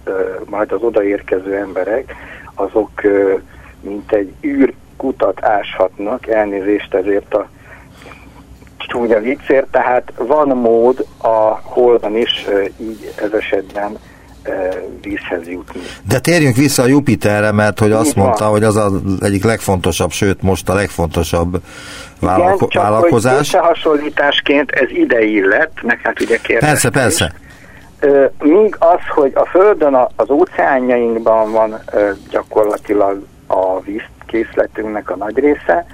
majd 0.45 0.71
az 0.71 0.81
odaérkező 0.81 1.55
emberek, 1.55 2.15
azok 2.55 3.01
mint 3.81 4.11
egy 4.11 4.33
űrkutat 4.43 5.43
áshatnak, 5.43 6.27
elnézést 6.27 6.93
ezért 6.93 7.33
a 7.33 7.47
csúnya 8.77 9.19
viccért, 9.19 9.67
tehát 9.71 10.11
van 10.17 10.47
mód 10.47 11.05
a 11.17 11.59
Holdon 11.63 12.17
is 12.17 12.47
így 12.77 13.13
ez 13.15 13.31
esetben 13.31 13.97
vízhez 15.01 15.47
jutni. 15.47 15.81
De 16.07 16.19
térjünk 16.19 16.55
vissza 16.55 16.83
a 16.83 16.87
Jupiterre, 16.87 17.51
mert 17.51 17.79
hogy 17.79 17.91
azt 17.91 18.07
Így 18.07 18.15
mondta, 18.15 18.43
van. 18.43 18.51
hogy 18.51 18.63
az 18.63 18.75
az 18.75 18.93
egyik 19.19 19.43
legfontosabb, 19.43 20.11
sőt 20.11 20.41
most 20.41 20.69
a 20.69 20.73
legfontosabb 20.73 21.61
vállalko- 22.19 22.55
Igen, 22.55 22.69
csak 22.69 22.83
vállalkozás. 22.83 23.39
Összehasonlításként 23.39 24.71
ez 24.71 24.89
ide 24.89 25.21
illett, 25.23 25.81
meg 25.81 25.99
hát 26.03 26.21
ugye 26.21 26.39
Persze, 26.59 26.89
persze. 26.89 27.33
Míg 28.39 28.75
az, 28.79 28.99
hogy 29.09 29.31
a 29.35 29.45
Földön 29.45 29.97
az 30.15 30.29
óceánjainkban 30.29 31.51
van 31.51 31.79
gyakorlatilag 32.29 33.25
a 33.47 33.79
vízkészletünknek 33.81 35.09
a 35.09 35.15
nagy 35.15 35.37
része, 35.37 35.85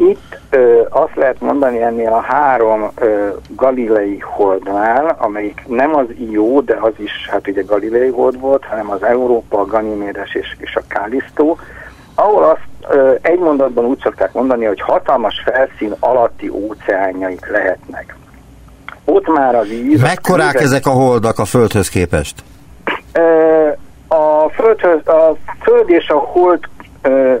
itt 0.00 0.38
ö, 0.50 0.82
azt 0.88 1.14
lehet 1.14 1.40
mondani 1.40 1.82
ennél 1.82 2.12
a 2.12 2.20
három 2.20 2.90
ö, 2.94 3.28
galilei 3.48 4.18
holdnál, 4.18 5.16
amelyik 5.18 5.62
nem 5.66 5.96
az 5.96 6.06
Io, 6.30 6.60
de 6.60 6.78
az 6.80 6.92
is, 6.96 7.28
hát 7.30 7.48
ugye 7.48 7.62
galilei 7.62 8.10
hold 8.10 8.40
volt, 8.40 8.64
hanem 8.64 8.90
az 8.90 9.02
Európa, 9.02 9.58
a 9.58 9.64
Ganymédes 9.64 10.34
és, 10.34 10.56
és 10.58 10.76
a 10.76 10.82
Kálisztó, 10.88 11.58
ahol 12.14 12.44
azt 12.44 12.94
ö, 12.94 13.14
egy 13.22 13.38
mondatban 13.38 13.84
úgy 13.84 14.00
szokták 14.02 14.32
mondani, 14.32 14.64
hogy 14.64 14.80
hatalmas 14.80 15.42
felszín 15.44 15.94
alatti 16.00 16.48
óceánjaik 16.48 17.50
lehetnek. 17.50 18.16
Ott 19.04 19.28
már 19.28 19.54
a 19.54 19.62
víz... 19.62 20.00
Mekkorák 20.00 20.52
közel- 20.52 20.66
ezek 20.66 20.86
a 20.86 20.90
holdak 20.90 21.38
a 21.38 21.44
Földhöz 21.44 21.88
képest? 21.88 22.42
Ö, 23.12 23.68
a, 24.08 24.48
földhöz, 24.48 25.06
a 25.06 25.36
Föld 25.62 25.90
és 25.90 26.08
a 26.08 26.18
Hold, 26.18 26.60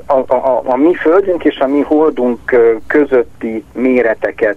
a, 0.06 0.12
a, 0.26 0.62
a, 0.64 0.76
mi 0.76 0.94
Földünk 0.94 1.44
és 1.44 1.58
a 1.58 1.66
mi 1.66 1.80
Holdunk 1.80 2.56
közötti 2.86 3.64
méreteket 3.72 4.56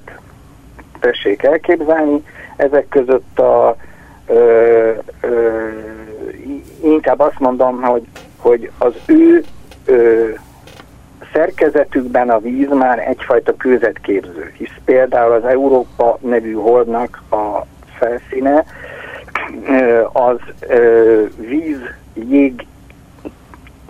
tessék 1.00 1.44
elképzelni. 1.44 2.24
Ezek 2.56 2.88
között 2.88 3.40
a, 3.40 3.76
ö, 4.28 4.92
ö, 5.22 5.68
inkább 6.84 7.20
azt 7.20 7.40
mondom, 7.40 7.82
hogy, 7.82 8.04
hogy 8.38 8.72
az 8.78 8.94
ő 9.06 9.44
ö, 9.86 10.30
szerkezetükben 11.34 12.30
a 12.30 12.40
víz 12.40 12.70
már 12.70 13.08
egyfajta 13.08 13.56
kőzetképző, 13.56 14.52
hisz 14.58 14.78
például 14.86 15.32
az 15.32 15.46
Európa 15.46 16.18
nevű 16.22 16.54
holdnak 16.54 17.24
a 17.30 17.66
felszíne 17.98 18.66
az 20.12 20.38
víz 21.36 21.80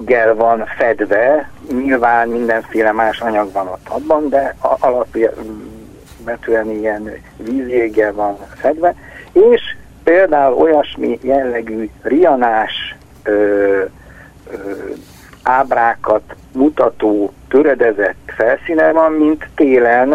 jéggel 0.07 0.35
van 0.35 0.65
fedve, 0.77 1.49
nyilván 1.71 2.29
mindenféle 2.29 2.91
más 2.91 3.21
anyag 3.21 3.51
van 3.51 3.67
ott 3.67 3.87
abban, 3.87 4.29
de 4.29 4.55
alapvetően 4.79 6.69
ilyen 6.71 7.11
vízjéggel 7.37 8.13
van 8.13 8.37
fedve, 8.55 8.95
és 9.31 9.61
például 10.03 10.53
olyasmi 10.53 11.19
jellegű 11.21 11.89
rianás 12.01 12.95
ö, 13.23 13.31
ö, 13.31 13.85
ábrákat 15.43 16.35
mutató 16.51 17.33
töredezett 17.49 18.31
felszíne 18.35 18.91
van, 18.91 19.11
mint 19.11 19.47
télen 19.55 20.11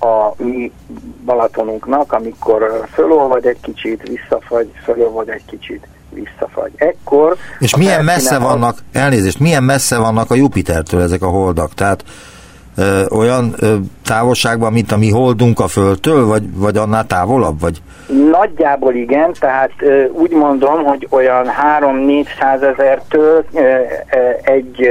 a 0.00 0.32
mi 0.36 0.72
Balatonunknak, 1.24 2.12
amikor 2.12 2.84
fölolvad 2.92 3.44
egy 3.44 3.60
kicsit, 3.60 4.08
visszafagy, 4.08 4.70
fölolvad 4.82 5.28
egy 5.28 5.44
kicsit, 5.44 5.86
visszafagy. 6.10 6.72
Ekkor 6.76 7.36
És 7.58 7.76
milyen 7.76 8.04
messze 8.04 8.36
az- 8.36 8.42
vannak, 8.42 8.78
elnézést, 8.92 9.38
milyen 9.38 9.62
messze 9.62 9.98
vannak 9.98 10.30
a 10.30 10.34
Jupitertől 10.34 11.02
ezek 11.02 11.22
a 11.22 11.26
holdak? 11.28 11.74
Tehát 11.74 12.04
ö, 12.76 13.04
olyan 13.10 13.54
ö, 13.58 13.76
távolságban, 14.04 14.72
mint 14.72 14.92
a 14.92 14.96
mi 14.96 15.10
holdunk 15.10 15.60
a 15.60 15.66
Földtől, 15.68 16.26
vagy, 16.26 16.42
vagy 16.54 16.76
annál 16.76 17.06
távolabb? 17.06 17.60
Vagy? 17.60 17.82
Nagyjából 18.30 18.94
igen, 18.94 19.32
tehát 19.40 19.70
ö, 19.78 20.04
úgy 20.08 20.30
mondom, 20.30 20.84
hogy 20.84 21.06
olyan 21.10 21.46
3-400 21.80 22.62
ezertől 22.74 23.44
egy 24.42 24.88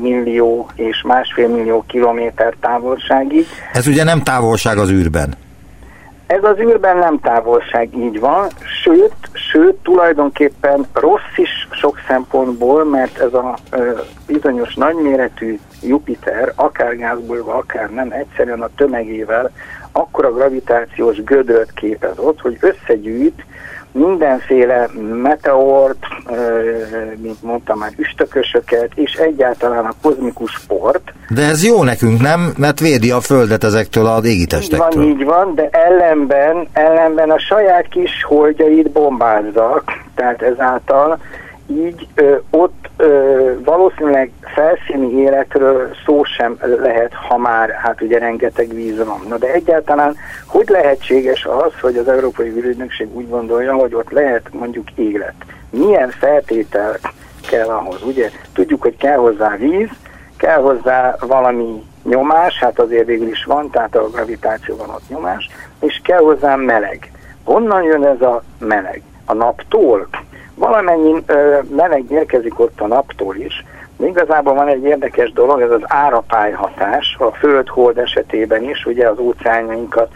millió 0.00 0.68
és 0.74 1.02
másfél 1.06 1.48
millió 1.48 1.84
kilométer 1.88 2.54
távolságig. 2.60 3.46
Ez 3.72 3.86
ugye 3.86 4.04
nem 4.04 4.22
távolság 4.22 4.78
az 4.78 4.90
űrben. 4.90 5.34
Ez 6.30 6.44
az 6.44 6.58
űrben 6.58 6.96
nem 6.96 7.20
távolság, 7.20 7.96
így 7.96 8.20
van, 8.20 8.48
sőt, 8.82 9.14
sőt, 9.32 9.74
tulajdonképpen 9.74 10.86
rossz 10.92 11.36
is 11.36 11.68
sok 11.70 12.00
szempontból, 12.08 12.84
mert 12.84 13.18
ez 13.18 13.34
a 13.34 13.56
ö, 13.70 14.00
bizonyos 14.26 14.74
nagyméretű 14.74 15.58
Jupiter, 15.82 16.52
akár 16.54 16.96
gázból, 16.96 17.42
akár 17.46 17.90
nem, 17.90 18.10
egyszerűen 18.10 18.60
a 18.62 18.70
tömegével 18.76 19.50
akkora 19.92 20.32
gravitációs 20.32 21.22
gödört 21.22 21.72
képez 21.72 22.18
ott, 22.18 22.40
hogy 22.40 22.58
összegyűjt 22.60 23.44
mindenféle 23.92 24.88
meteort, 25.22 26.06
mint 27.16 27.42
mondtam 27.42 27.78
már, 27.78 27.92
üstökösöket, 27.96 28.90
és 28.94 29.12
egyáltalán 29.12 29.84
a 29.84 29.92
kozmikus 30.02 30.50
sport, 30.52 31.12
De 31.28 31.42
ez 31.42 31.64
jó 31.64 31.82
nekünk, 31.82 32.20
nem? 32.20 32.52
Mert 32.56 32.80
védi 32.80 33.10
a 33.10 33.20
Földet 33.20 33.64
ezektől 33.64 34.06
az 34.06 34.16
így 34.16 34.22
van, 34.22 34.32
égitestektől. 34.32 35.02
így 35.02 35.24
van, 35.24 35.54
de 35.54 35.68
ellenben, 35.70 36.68
ellenben 36.72 37.30
a 37.30 37.38
saját 37.38 37.88
kis 37.88 38.24
holdjait 38.24 38.90
bombázza, 38.90 39.82
tehát 40.14 40.42
ezáltal 40.42 41.18
így 41.70 42.06
ö, 42.14 42.36
ott 42.50 42.88
ö, 42.96 43.52
valószínűleg 43.64 44.30
felszíni 44.40 45.12
életről 45.12 45.90
szó 46.06 46.24
sem 46.24 46.56
lehet, 46.60 47.12
ha 47.14 47.36
már 47.36 47.70
hát 47.70 48.00
ugye 48.02 48.18
rengeteg 48.18 48.74
víz 48.74 49.04
van. 49.04 49.20
Na 49.28 49.36
de 49.36 49.52
egyáltalán 49.52 50.16
hogy 50.46 50.68
lehetséges 50.68 51.44
az, 51.44 51.72
hogy 51.80 51.96
az 51.96 52.08
Európai 52.08 52.50
Vírügynökség 52.50 53.16
úgy 53.16 53.28
gondolja, 53.28 53.74
hogy 53.74 53.94
ott 53.94 54.10
lehet 54.10 54.52
mondjuk 54.52 54.90
élet? 54.94 55.34
Milyen 55.70 56.10
feltétel 56.10 56.96
kell 57.50 57.68
ahhoz? 57.68 58.02
Ugye 58.02 58.30
tudjuk, 58.52 58.82
hogy 58.82 58.96
kell 58.96 59.16
hozzá 59.16 59.56
víz, 59.56 59.88
kell 60.36 60.60
hozzá 60.60 61.16
valami 61.20 61.82
nyomás, 62.04 62.58
hát 62.58 62.78
azért 62.78 63.06
végül 63.06 63.28
is 63.28 63.44
van, 63.44 63.70
tehát 63.70 63.96
a 63.96 64.08
gravitáció 64.08 64.76
van 64.76 64.90
ott 64.90 65.08
nyomás, 65.08 65.48
és 65.80 66.00
kell 66.04 66.20
hozzá 66.20 66.56
meleg. 66.56 67.10
Honnan 67.44 67.82
jön 67.82 68.04
ez 68.04 68.20
a 68.20 68.42
meleg? 68.58 69.02
A 69.24 69.34
naptól? 69.34 70.08
Valamennyi 70.60 71.24
meleg 71.76 72.04
érkezik 72.10 72.60
ott 72.60 72.80
a 72.80 72.86
naptól 72.86 73.36
is, 73.36 73.64
de 73.96 74.06
igazából 74.06 74.54
van 74.54 74.68
egy 74.68 74.82
érdekes 74.82 75.32
dolog, 75.32 75.60
ez 75.60 75.70
az 75.70 75.82
árapály 75.86 76.52
hatás, 76.52 77.16
a 77.18 77.30
föld-hold 77.30 77.98
esetében 77.98 78.62
is, 78.62 78.84
ugye 78.84 79.08
az 79.08 79.18
óceánjainkat 79.18 80.12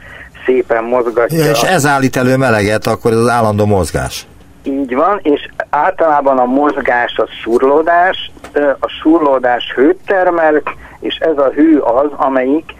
szépen 0.46 0.84
mozgatja. 0.84 1.44
Ja, 1.44 1.50
és 1.50 1.62
ez 1.62 1.86
állít 1.86 2.16
elő 2.16 2.36
meleget, 2.36 2.86
akkor 2.86 3.10
ez 3.10 3.18
az 3.18 3.28
állandó 3.28 3.64
mozgás. 3.66 4.26
Így 4.62 4.94
van, 4.94 5.20
és 5.22 5.48
általában 5.70 6.38
a 6.38 6.44
mozgás 6.44 7.14
az 7.16 7.28
surlódás, 7.42 8.30
a 8.78 8.88
surlódás 8.88 9.72
hőt 9.74 9.98
termel, 10.06 10.62
és 11.00 11.14
ez 11.14 11.38
a 11.38 11.50
hő 11.54 11.78
az, 11.78 12.10
amelyik 12.16 12.74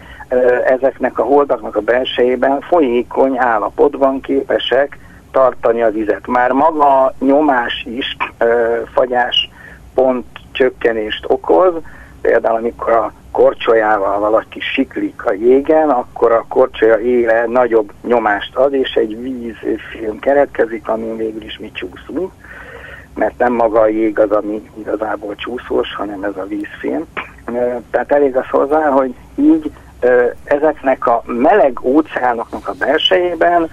ezeknek 0.67 1.19
a 1.19 1.23
holdaknak 1.23 1.75
a 1.75 1.81
belsejében 1.81 2.61
folyékony 2.61 3.37
állapotban 3.37 4.21
képesek 4.21 4.97
tartani 5.35 5.81
a 5.81 5.91
vizet. 5.91 6.27
Már 6.27 6.51
maga 6.51 7.03
a 7.03 7.13
nyomás 7.19 7.85
is 7.89 8.17
ö, 8.37 8.81
fagyás 8.93 9.49
pont 9.93 10.25
csökkenést 10.51 11.25
okoz, 11.27 11.73
például 12.21 12.55
amikor 12.55 12.91
a 12.91 13.11
korcsolyával 13.31 14.19
valaki 14.19 14.59
siklik 14.59 15.25
a 15.25 15.33
jégen, 15.33 15.89
akkor 15.89 16.31
a 16.31 16.45
korcsolya 16.47 16.99
éle 16.99 17.45
nagyobb 17.47 17.91
nyomást 18.07 18.55
ad, 18.55 18.73
és 18.73 18.93
egy 18.93 19.21
vízfilm 19.21 20.19
keretkezik, 20.19 20.87
amin 20.87 21.17
végül 21.17 21.43
is 21.43 21.57
mi 21.57 21.71
csúszunk, 21.71 22.31
mert 23.15 23.37
nem 23.37 23.53
maga 23.53 23.79
a 23.79 23.87
jég 23.87 24.19
az, 24.19 24.31
ami 24.31 24.69
igazából 24.77 25.35
csúszós, 25.35 25.95
hanem 25.95 26.23
ez 26.23 26.37
a 26.37 26.47
vízfilm. 26.47 27.05
Tehát 27.91 28.11
elég 28.11 28.35
az 28.35 28.47
hozzá, 28.49 28.89
hogy 28.89 29.15
így 29.35 29.71
ezeknek 30.43 31.07
a 31.07 31.23
meleg 31.25 31.79
óceánoknak 31.81 32.67
a 32.67 32.73
belsejében 32.79 33.69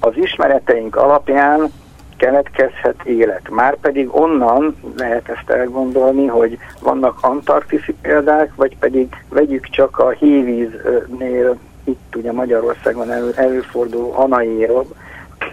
az 0.00 0.12
ismereteink 0.16 0.96
alapján 0.96 1.72
keletkezhet 2.18 3.02
élet. 3.04 3.50
Márpedig 3.50 4.16
onnan 4.16 4.76
lehet 4.96 5.28
ezt 5.28 5.50
elgondolni, 5.50 6.26
hogy 6.26 6.58
vannak 6.80 7.18
antarktiszi 7.20 7.94
példák, 8.02 8.54
vagy 8.54 8.76
pedig 8.78 9.08
vegyük 9.28 9.68
csak 9.70 9.98
a 9.98 10.08
hévíznél, 10.08 11.58
itt 11.84 12.16
ugye 12.16 12.32
Magyarországon 12.32 13.10
elő, 13.10 13.32
előforduló 13.36 14.12
anaérob, 14.16 14.86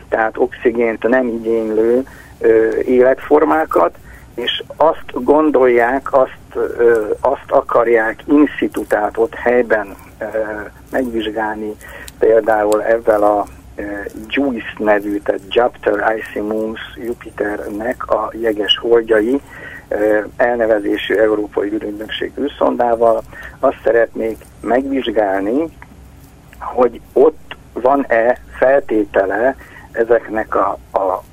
tehát 0.10 0.38
oxigént 0.38 1.08
nem 1.08 1.28
igénylő 1.28 2.04
ö, 2.40 2.78
életformákat, 2.80 3.98
és 4.36 4.64
azt 4.76 5.24
gondolják, 5.24 6.14
azt, 6.14 6.56
ö, 6.78 7.10
azt 7.20 7.52
akarják 7.52 8.24
in 8.28 8.48
situ, 8.58 8.86
tehát 8.86 9.18
ott 9.18 9.34
helyben 9.34 9.96
ö, 10.20 10.26
megvizsgálni 10.92 11.76
például 12.20 12.84
ezzel 12.84 13.24
a 13.24 13.46
JUICE 14.28 14.74
nevű, 14.78 15.20
tehát 15.20 15.42
Jupiter 15.50 16.18
Icy 16.18 16.40
Jupiternek 16.96 18.08
a 18.08 18.32
jeges 18.34 18.78
holdjai 18.78 19.42
elnevezésű 20.36 21.16
Európai 21.16 21.72
űrügynökség 21.74 22.32
űrszondával. 22.40 23.24
Azt 23.60 23.80
szeretnék 23.84 24.46
megvizsgálni, 24.62 25.70
hogy 26.60 27.02
ott 27.14 27.56
van-e 27.74 28.38
feltétele 28.58 29.56
ezeknek 29.92 30.56
a, 30.56 30.78
a, 30.92 31.24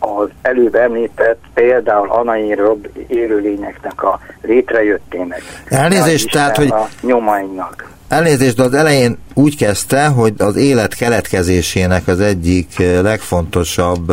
az 0.00 0.28
előbb 0.42 0.74
említett 0.74 1.40
például 1.54 2.10
anaérob 2.10 2.86
élőlényeknek 3.06 4.02
a 4.02 4.20
létrejöttének. 4.42 5.42
Elnézést, 5.68 6.30
tehát, 6.30 6.56
hogy 6.56 6.70
a 6.70 6.88
nyomainak. 7.00 7.90
Elnézést, 8.08 8.56
de 8.56 8.62
az 8.62 8.74
elején 8.74 9.18
úgy 9.34 9.56
kezdte, 9.56 10.06
hogy 10.06 10.34
az 10.38 10.56
élet 10.56 10.94
keletkezésének 10.94 12.08
az 12.08 12.20
egyik 12.20 12.78
legfontosabb 13.02 14.12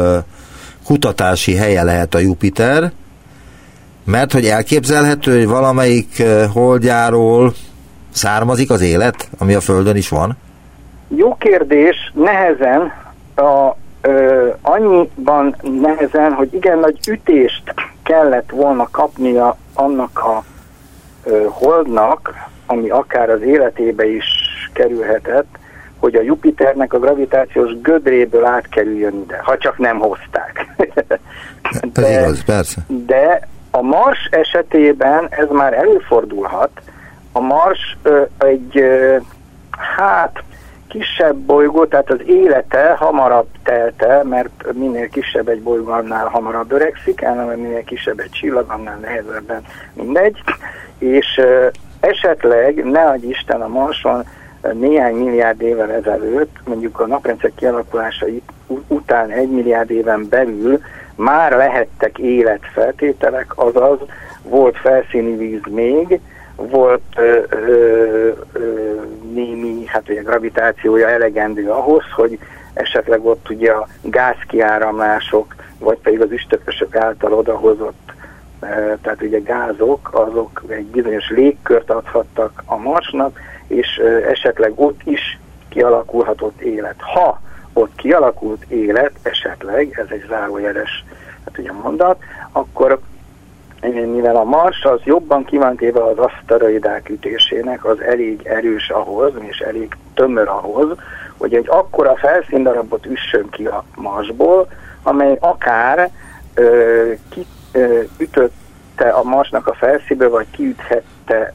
kutatási 0.85 1.55
helye 1.55 1.83
lehet 1.83 2.13
a 2.13 2.19
Jupiter, 2.19 2.91
mert 4.03 4.31
hogy 4.31 4.45
elképzelhető, 4.45 5.37
hogy 5.37 5.47
valamelyik 5.47 6.23
holdjáról 6.53 7.53
származik 8.09 8.69
az 8.69 8.81
élet, 8.81 9.29
ami 9.37 9.53
a 9.53 9.61
Földön 9.61 9.95
is 9.95 10.09
van? 10.09 10.37
Jó 11.07 11.35
kérdés, 11.35 12.11
nehezen, 12.15 12.93
a, 13.35 13.75
ö, 14.07 14.49
annyiban 14.61 15.55
nehezen, 15.81 16.33
hogy 16.33 16.53
igen 16.53 16.79
nagy 16.79 17.07
ütést 17.07 17.73
kellett 18.03 18.49
volna 18.49 18.87
kapnia 18.91 19.57
annak 19.73 20.19
a 20.19 20.43
Holdnak, 21.49 22.33
ami 22.65 22.89
akár 22.89 23.29
az 23.29 23.41
életébe 23.41 24.05
is 24.05 24.25
kerülhetett, 24.73 25.57
hogy 25.99 26.15
a 26.15 26.21
Jupiternek 26.21 26.93
a 26.93 26.99
gravitációs 26.99 27.81
gödréből 27.81 28.45
átkerüljön 28.45 29.21
ide, 29.23 29.39
ha 29.43 29.57
csak 29.57 29.77
nem 29.77 29.99
hozták. 29.99 30.65
de, 31.93 32.07
Ez 32.07 32.23
igaz, 32.23 32.43
persze. 32.43 32.81
De 32.87 33.47
a 33.71 33.81
Mars 33.81 34.27
esetében 34.31 35.27
ez 35.29 35.47
már 35.51 35.73
előfordulhat. 35.73 36.69
A 37.31 37.39
Mars 37.39 37.97
ö, 38.03 38.21
egy, 38.37 38.77
ö, 38.77 39.17
hát 39.71 40.43
kisebb 40.87 41.35
bolygó, 41.35 41.85
tehát 41.85 42.11
az 42.11 42.19
élete 42.25 42.95
hamarabb 42.97 43.47
telte, 43.63 44.23
mert 44.23 44.73
minél 44.73 45.09
kisebb 45.09 45.47
egy 45.47 45.61
bolygó, 45.61 45.91
annál 45.91 46.27
hamarabb 46.27 46.71
öregszik, 46.71 47.21
mert 47.21 47.55
minél 47.55 47.83
kisebb 47.83 48.19
egy 48.19 48.31
csillag, 48.31 48.69
annál 48.69 48.97
nehezebben 48.97 49.63
mindegy, 49.93 50.43
és 50.97 51.41
esetleg, 51.99 52.85
ne 52.85 53.03
adj 53.03 53.27
Isten 53.27 53.61
a 53.61 53.67
Marson, 53.67 54.23
néhány 54.73 55.15
milliárd 55.15 55.61
évvel 55.61 55.91
ezelőtt, 55.91 56.55
mondjuk 56.65 56.99
a 56.99 57.07
naprendszer 57.07 57.51
kialakulása 57.55 58.25
után 58.87 59.29
egy 59.29 59.49
milliárd 59.49 59.91
éven 59.91 60.27
belül 60.29 60.81
már 61.15 61.51
lehettek 61.51 62.17
életfeltételek, 62.17 63.57
azaz 63.57 63.99
volt 64.43 64.77
felszíni 64.77 65.35
víz 65.35 65.61
még, 65.69 66.19
volt 66.57 67.01
ö, 67.15 67.41
ö, 67.49 68.31
ö, 68.51 68.93
némi, 69.33 69.85
hát 69.85 70.09
ugye 70.09 70.21
gravitációja 70.21 71.09
elegendő 71.09 71.69
ahhoz, 71.69 72.03
hogy 72.15 72.39
esetleg 72.73 73.25
ott 73.25 73.49
ugye 73.49 73.71
a 73.71 73.87
gázkiáramlások, 74.01 75.55
vagy 75.79 75.97
pedig 75.97 76.21
az 76.21 76.31
üstökösök 76.31 76.95
által 76.95 77.33
odahozott, 77.33 78.11
tehát 79.01 79.21
ugye 79.21 79.39
gázok, 79.39 80.09
azok 80.11 80.63
egy 80.67 80.85
bizonyos 80.85 81.29
légkört 81.29 81.89
adhattak 81.89 82.63
a 82.65 82.75
Marsnak, 82.75 83.39
és 83.67 84.01
esetleg 84.27 84.71
ott 84.75 85.01
is 85.03 85.39
kialakulhatott 85.69 86.61
élet. 86.61 86.95
Ha 86.97 87.41
ott 87.73 87.95
kialakult 87.95 88.63
élet, 88.67 89.11
esetleg, 89.21 89.99
ez 89.99 90.05
egy 90.09 90.25
zárójeles 90.27 91.05
hát 91.45 91.57
ugye 91.57 91.71
mondat, 91.71 92.21
akkor 92.51 92.99
mivel 93.81 94.35
a 94.35 94.43
Mars 94.43 94.83
az 94.83 94.99
jobban 95.03 95.45
kivantéve 95.45 96.03
az 96.03 96.17
aszteroidák 96.17 97.09
ütésének, 97.09 97.85
az 97.85 98.01
elég 98.01 98.45
erős 98.45 98.89
ahhoz, 98.89 99.31
és 99.39 99.59
elég 99.59 99.97
tömör 100.13 100.47
ahhoz, 100.47 100.97
hogy 101.37 101.53
egy 101.53 101.67
akkora 101.69 102.15
felszíndarabot 102.15 103.05
üssön 103.05 103.49
ki 103.49 103.65
a 103.65 103.83
Marsból, 103.95 104.67
amely 105.03 105.37
akár 105.39 106.09
ö, 106.53 107.11
ki, 107.29 107.45
ö, 107.71 108.01
ütötte 108.17 109.09
a 109.09 109.23
Marsnak 109.23 109.67
a 109.67 109.73
felszínből, 109.73 110.29
vagy 110.29 110.47
kiüthette 110.51 111.53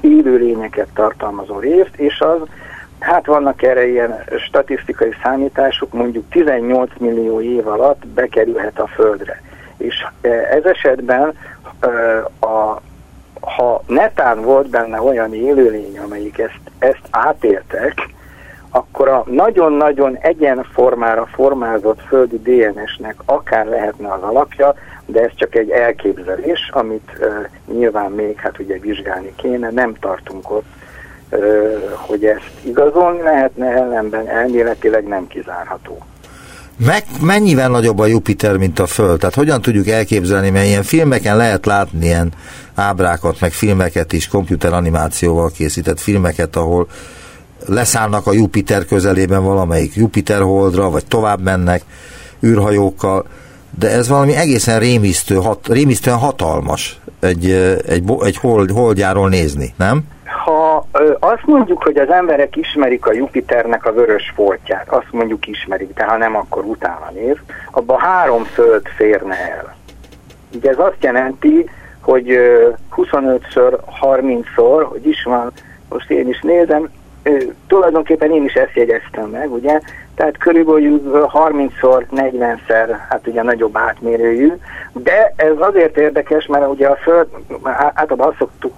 élőlényeket 0.00 0.88
tartalmazó 0.94 1.58
részt, 1.58 1.96
és 1.96 2.20
az, 2.20 2.38
hát 2.98 3.26
vannak 3.26 3.62
erre 3.62 3.86
ilyen 3.86 4.24
statisztikai 4.38 5.14
számítások, 5.22 5.92
mondjuk 5.92 6.24
18 6.30 6.90
millió 6.98 7.40
év 7.40 7.68
alatt 7.68 8.06
bekerülhet 8.06 8.78
a 8.78 8.86
Földre. 8.86 9.42
És 9.76 10.06
ez 10.50 10.64
esetben 10.64 11.34
a, 12.40 12.80
ha 13.40 13.82
netán 13.86 14.42
volt 14.42 14.68
benne 14.68 15.00
olyan 15.00 15.34
élőlény, 15.34 15.98
amelyik 15.98 16.38
ezt, 16.38 16.60
ezt 16.78 17.08
átéltek, 17.10 18.08
akkor 18.70 19.08
a 19.08 19.24
nagyon-nagyon 19.26 20.16
egyenformára 20.16 21.26
formázott 21.26 22.00
földi 22.06 22.38
DNS-nek 22.38 23.14
akár 23.24 23.66
lehetne 23.66 24.12
az 24.12 24.22
alapja, 24.22 24.74
de 25.06 25.20
ez 25.20 25.30
csak 25.34 25.54
egy 25.54 25.70
elképzelés, 25.70 26.70
amit 26.72 27.10
uh, 27.20 27.46
nyilván 27.76 28.10
még 28.10 28.38
hát 28.38 28.58
ugye 28.58 28.78
vizsgálni 28.78 29.32
kéne, 29.36 29.70
nem 29.70 29.94
tartunk 29.94 30.50
ott, 30.50 30.66
uh, 31.30 31.82
hogy 31.96 32.24
ezt 32.24 32.50
igazolni 32.62 33.22
lehetne, 33.22 33.66
ellenben 33.66 34.28
elméletileg 34.28 35.06
nem 35.06 35.26
kizárható. 35.26 35.98
Meg, 36.76 37.04
mennyivel 37.20 37.68
nagyobb 37.68 37.98
a 37.98 38.06
Jupiter, 38.06 38.56
mint 38.56 38.78
a 38.78 38.86
Föld? 38.86 39.18
Tehát 39.18 39.34
hogyan 39.34 39.62
tudjuk 39.62 39.88
elképzelni, 39.88 40.50
mert 40.50 40.66
ilyen 40.66 40.82
filmeken 40.82 41.36
lehet 41.36 41.66
látni 41.66 42.04
ilyen 42.04 42.32
ábrákat, 42.74 43.40
meg 43.40 43.52
filmeket 43.52 44.12
is, 44.12 44.28
animációval 44.60 45.50
készített 45.50 46.00
filmeket, 46.00 46.56
ahol 46.56 46.88
leszállnak 47.66 48.26
a 48.26 48.32
Jupiter 48.32 48.84
közelében 48.84 49.44
valamelyik 49.44 49.94
Jupiter 49.94 50.42
holdra, 50.42 50.90
vagy 50.90 51.06
tovább 51.06 51.42
mennek 51.42 51.82
űrhajókkal 52.42 53.26
de 53.78 53.90
ez 53.90 54.08
valami 54.08 54.34
egészen 54.34 54.78
rémisztő, 54.78 55.34
hat, 55.34 55.68
rémisztően 55.68 56.16
hatalmas 56.16 57.00
egy, 57.20 57.50
egy, 57.86 58.04
egy 58.20 58.36
hold, 58.36 58.70
holdjáról 58.70 59.28
nézni, 59.28 59.74
nem? 59.76 60.04
Ö, 60.92 61.14
azt 61.20 61.44
mondjuk, 61.44 61.82
hogy 61.82 61.96
az 61.96 62.10
emberek 62.10 62.56
ismerik 62.56 63.06
a 63.06 63.12
Jupiternek 63.12 63.86
a 63.86 63.92
vörös 63.92 64.32
foltját, 64.34 64.88
azt 64.88 65.12
mondjuk 65.12 65.46
ismerik, 65.46 65.94
de 65.94 66.04
ha 66.04 66.16
nem, 66.16 66.36
akkor 66.36 66.64
utána 66.64 67.10
néz, 67.12 67.36
abban 67.70 67.98
három 67.98 68.44
föld 68.44 68.86
férne 68.96 69.36
el. 69.50 69.76
Ugye 70.54 70.70
ez 70.70 70.78
azt 70.78 71.02
jelenti, 71.04 71.70
hogy 72.00 72.38
25-ször, 72.96 73.78
30-szor, 74.00 74.86
hogy 74.88 75.06
is 75.06 75.22
van, 75.22 75.52
most 75.88 76.10
én 76.10 76.28
is 76.28 76.40
nézem, 76.40 76.90
tulajdonképpen 77.66 78.30
én 78.30 78.44
is 78.44 78.52
ezt 78.52 78.74
jegyeztem 78.74 79.28
meg, 79.28 79.52
ugye, 79.52 79.80
tehát 80.14 80.38
körülbelül 80.38 81.28
30-szor, 81.32 82.04
40-szer, 82.10 82.96
hát 83.08 83.26
ugye 83.26 83.42
nagyobb 83.42 83.76
átmérőjű, 83.76 84.52
de 84.92 85.32
ez 85.36 85.52
azért 85.58 85.96
érdekes, 85.96 86.46
mert 86.46 86.68
ugye 86.68 86.88
a 86.88 86.96
Föld, 86.96 87.28
általában 87.62 88.28
azt 88.28 88.38
szoktuk, 88.38 88.72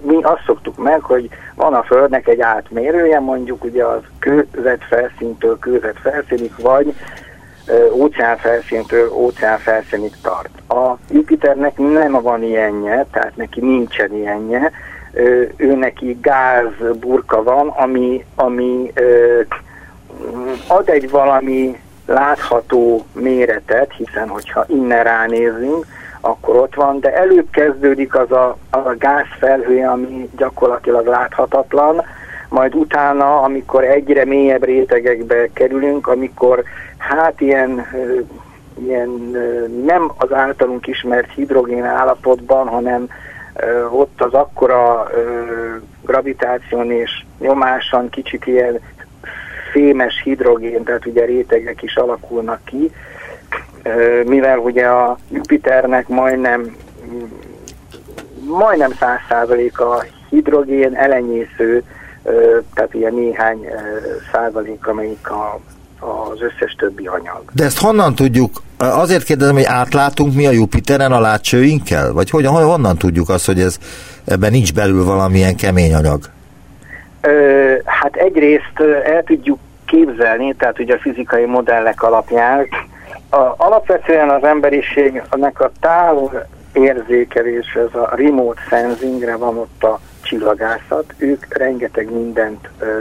mi 0.00 0.22
azt 0.22 0.42
szoktuk 0.46 0.76
meg, 0.76 1.02
hogy 1.02 1.28
van 1.54 1.74
a 1.74 1.82
Földnek 1.82 2.28
egy 2.28 2.40
átmérője, 2.40 3.20
mondjuk 3.20 3.64
ugye 3.64 3.84
az 3.84 4.00
kőzet 4.18 4.84
felszíntől 4.88 5.58
kőzet 5.58 5.98
felszínig, 6.02 6.52
vagy 6.62 6.94
óceán 7.92 8.36
felszíntől 8.36 9.10
óceán 9.12 9.58
felszínig 9.58 10.12
tart. 10.22 10.50
A 10.68 10.98
Jupiternek 11.10 11.78
nem 11.78 12.12
van 12.12 12.42
ilyenje, 12.42 13.06
tehát 13.12 13.36
neki 13.36 13.60
nincsen 13.60 14.14
ilyenje, 14.14 14.72
ő 15.56 15.74
neki 15.74 16.18
gázburka 16.22 17.42
van, 17.42 17.68
ami, 17.68 18.24
ami 18.34 18.92
ad 20.66 20.88
egy 20.88 21.10
valami 21.10 21.80
látható 22.06 23.04
méretet, 23.12 23.92
hiszen 23.92 24.28
hogyha 24.28 24.64
innen 24.68 25.04
ránézünk, 25.04 25.86
akkor 26.20 26.56
ott 26.56 26.74
van, 26.74 27.00
de 27.00 27.14
előbb 27.14 27.50
kezdődik 27.50 28.14
az 28.14 28.32
a, 28.32 28.56
az 28.70 28.86
a 28.86 28.96
gázfelhő, 28.98 29.86
ami 29.86 30.30
gyakorlatilag 30.36 31.06
láthatatlan, 31.06 32.02
majd 32.48 32.74
utána, 32.74 33.42
amikor 33.42 33.84
egyre 33.84 34.24
mélyebb 34.24 34.64
rétegekbe 34.64 35.48
kerülünk, 35.52 36.06
amikor 36.06 36.64
hát 36.98 37.40
ilyen, 37.40 37.86
ilyen 38.78 39.08
nem 39.84 40.12
az 40.16 40.32
általunk 40.32 40.86
ismert 40.86 41.32
hidrogén 41.32 41.84
állapotban, 41.84 42.68
hanem 42.68 43.08
ott 43.90 44.20
az 44.20 44.32
akkora 44.32 45.10
gravitáción 46.02 46.90
és 46.90 47.24
nyomáson 47.38 48.08
kicsit 48.08 48.46
ilyen 48.46 48.80
fémes 49.72 50.20
hidrogén, 50.22 50.84
tehát 50.84 51.06
ugye 51.06 51.24
rétegek 51.24 51.82
is 51.82 51.96
alakulnak 51.96 52.60
ki, 52.64 52.92
mivel 54.24 54.58
ugye 54.58 54.86
a 54.86 55.18
Jupiternek 55.30 56.08
majdnem 56.08 56.76
majdnem 58.46 58.92
száz 58.98 59.18
százalék 59.28 59.80
a 59.80 60.04
hidrogén 60.28 60.94
elenyésző, 60.94 61.82
tehát 62.74 62.94
ilyen 62.94 63.14
néhány 63.14 63.66
százalék, 64.32 64.86
amelyik 64.86 65.30
a, 65.30 65.60
az 65.98 66.40
összes 66.40 66.74
többi 66.78 67.06
anyag. 67.06 67.42
De 67.52 67.64
ezt 67.64 67.78
honnan 67.80 68.14
tudjuk? 68.14 68.62
Azért 68.78 69.24
kérdezem, 69.24 69.54
hogy 69.54 69.64
átlátunk 69.64 70.34
mi 70.34 70.46
a 70.46 70.50
Jupiteren 70.50 71.12
a 71.12 71.20
látcsőinkkel? 71.20 72.12
Vagy 72.12 72.30
hogyan, 72.30 72.52
honnan 72.52 72.96
tudjuk 72.96 73.28
azt, 73.28 73.46
hogy 73.46 73.60
ez, 73.60 73.78
ebben 74.24 74.50
nincs 74.50 74.74
belül 74.74 75.04
valamilyen 75.04 75.56
kemény 75.56 75.94
anyag? 75.94 76.20
Ö, 77.20 77.74
hát 77.84 78.16
egyrészt 78.16 78.80
el 79.04 79.22
tudjuk 79.22 79.58
képzelni, 79.86 80.54
tehát 80.54 80.78
ugye 80.78 80.94
a 80.94 80.98
fizikai 80.98 81.44
modellek 81.44 82.02
alapján. 82.02 82.66
A, 83.30 83.54
alapvetően 83.56 84.30
az 84.30 84.44
emberiségnek 84.44 85.60
a 85.60 85.70
távol 85.80 86.46
érzékelés, 86.72 87.74
ez 87.74 87.94
a 87.94 88.14
remote 88.14 88.60
sensingre 88.68 89.36
van 89.36 89.58
ott 89.58 89.84
a 89.84 89.98
csillagászat. 90.22 91.14
Ők 91.18 91.58
rengeteg 91.58 92.12
mindent 92.12 92.68
ö, 92.78 93.00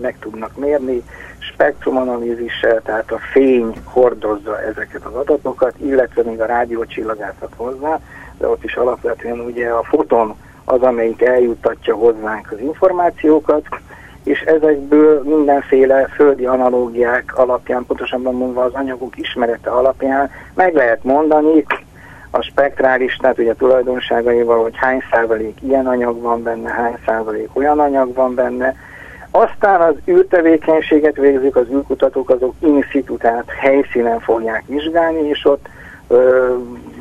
meg 0.00 0.16
tudnak 0.20 0.56
mérni, 0.56 1.02
spektrumanalízissel, 1.38 2.80
tehát 2.82 3.12
a 3.12 3.18
fény 3.32 3.74
hordozza 3.84 4.62
ezeket 4.62 5.04
az 5.04 5.14
adatokat, 5.14 5.74
illetve 5.78 6.22
még 6.22 6.40
a 6.40 6.46
rádiócsillagászat 6.46 7.52
hozzá, 7.56 8.00
de 8.38 8.48
ott 8.48 8.64
is 8.64 8.74
alapvetően 8.74 9.40
ugye 9.40 9.68
a 9.68 9.82
foton 9.82 10.34
az, 10.64 10.82
amelyik 10.82 11.22
eljuttatja 11.22 11.94
hozzánk 11.94 12.52
az 12.52 12.58
információkat, 12.60 13.62
és 14.24 14.40
ezekből 14.40 15.22
mindenféle 15.22 16.06
földi 16.14 16.46
analógiák 16.46 17.32
alapján, 17.36 17.84
pontosabban 17.86 18.34
mondva 18.34 18.64
az 18.64 18.74
anyagok 18.74 19.16
ismerete 19.18 19.70
alapján 19.70 20.30
meg 20.54 20.74
lehet 20.74 21.04
mondani, 21.04 21.64
a 22.30 22.42
spektrális, 22.42 23.16
tehát 23.16 23.38
ugye 23.38 23.54
tulajdonságaival, 23.54 24.62
hogy 24.62 24.76
hány 24.76 25.02
százalék 25.10 25.58
ilyen 25.62 25.86
anyag 25.86 26.20
van 26.20 26.42
benne, 26.42 26.70
hány 26.70 26.96
százalék 27.06 27.48
olyan 27.52 27.78
anyag 27.78 28.14
van 28.14 28.34
benne. 28.34 28.74
Aztán 29.30 29.80
az 29.80 29.94
űrtevékenységet 30.08 31.16
végzik, 31.16 31.56
az 31.56 31.66
űrkutatók 31.72 32.30
azok 32.30 32.54
in 32.58 32.82
situ, 32.90 33.16
tehát 33.16 33.50
helyszínen 33.60 34.20
fogják 34.20 34.64
vizsgálni, 34.66 35.28
és 35.28 35.44
ott 35.44 35.66
ö, 36.08 36.54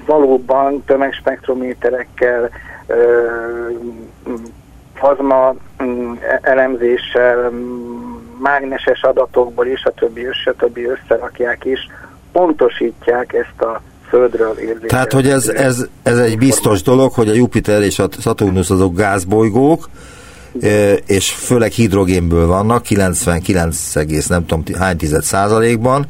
valóban 0.05 0.84
tömegspektrométerekkel, 0.86 2.49
plazma 5.00 5.56
mm, 5.84 6.14
elemzéssel, 6.41 7.50
mm, 7.50 8.00
mágneses 8.41 9.02
adatokból 9.02 9.66
és 9.66 9.84
a 9.84 9.91
többi, 9.91 10.22
és 10.22 10.45
a 10.45 10.54
többi 10.54 10.86
összerakják 10.86 11.66
és 11.66 11.80
pontosítják 12.32 13.34
ezt 13.34 13.62
a 13.62 13.82
Földről 14.10 14.50
érzékelhető. 14.50 14.88
Tehát, 14.88 15.14
hogy 15.14 15.30
ez, 15.30 15.47
ez, 15.47 15.86
ez 16.04 16.18
egy 16.18 16.38
biztos 16.38 16.82
dolog, 16.82 17.14
hogy 17.14 17.30
a 17.30 17.34
Jupiter 17.34 17.82
és 17.82 18.00
a 18.00 18.08
Saturnus 18.20 18.70
azok 18.70 18.95
gázbolygók, 18.95 19.89
és 21.06 21.32
főleg 21.32 21.72
hidrogénből 21.72 22.47
vannak, 22.47 22.82
99, 22.82 24.28
nem 24.28 24.45
tudom 24.45 24.64
hány 24.80 24.97
tized 24.97 25.24
százalékban, 25.24 26.06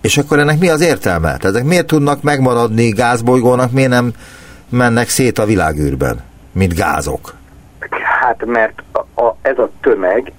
és 0.00 0.18
akkor 0.18 0.38
ennek 0.38 0.58
mi 0.58 0.68
az 0.68 0.80
értelme? 0.80 1.26
Tehát 1.26 1.44
ezek 1.44 1.64
miért 1.64 1.86
tudnak 1.86 2.22
megmaradni 2.22 2.88
gázbolygónak, 2.88 3.72
miért 3.72 3.90
nem 3.90 4.12
mennek 4.68 5.08
szét 5.08 5.38
a 5.38 5.44
világűrben, 5.44 6.22
mint 6.54 6.74
gázok? 6.74 7.34
Hát 8.20 8.44
mert 8.44 8.82
a, 8.92 9.22
a, 9.22 9.36
ez 9.42 9.58
a 9.58 9.70
tömeg 9.80 10.32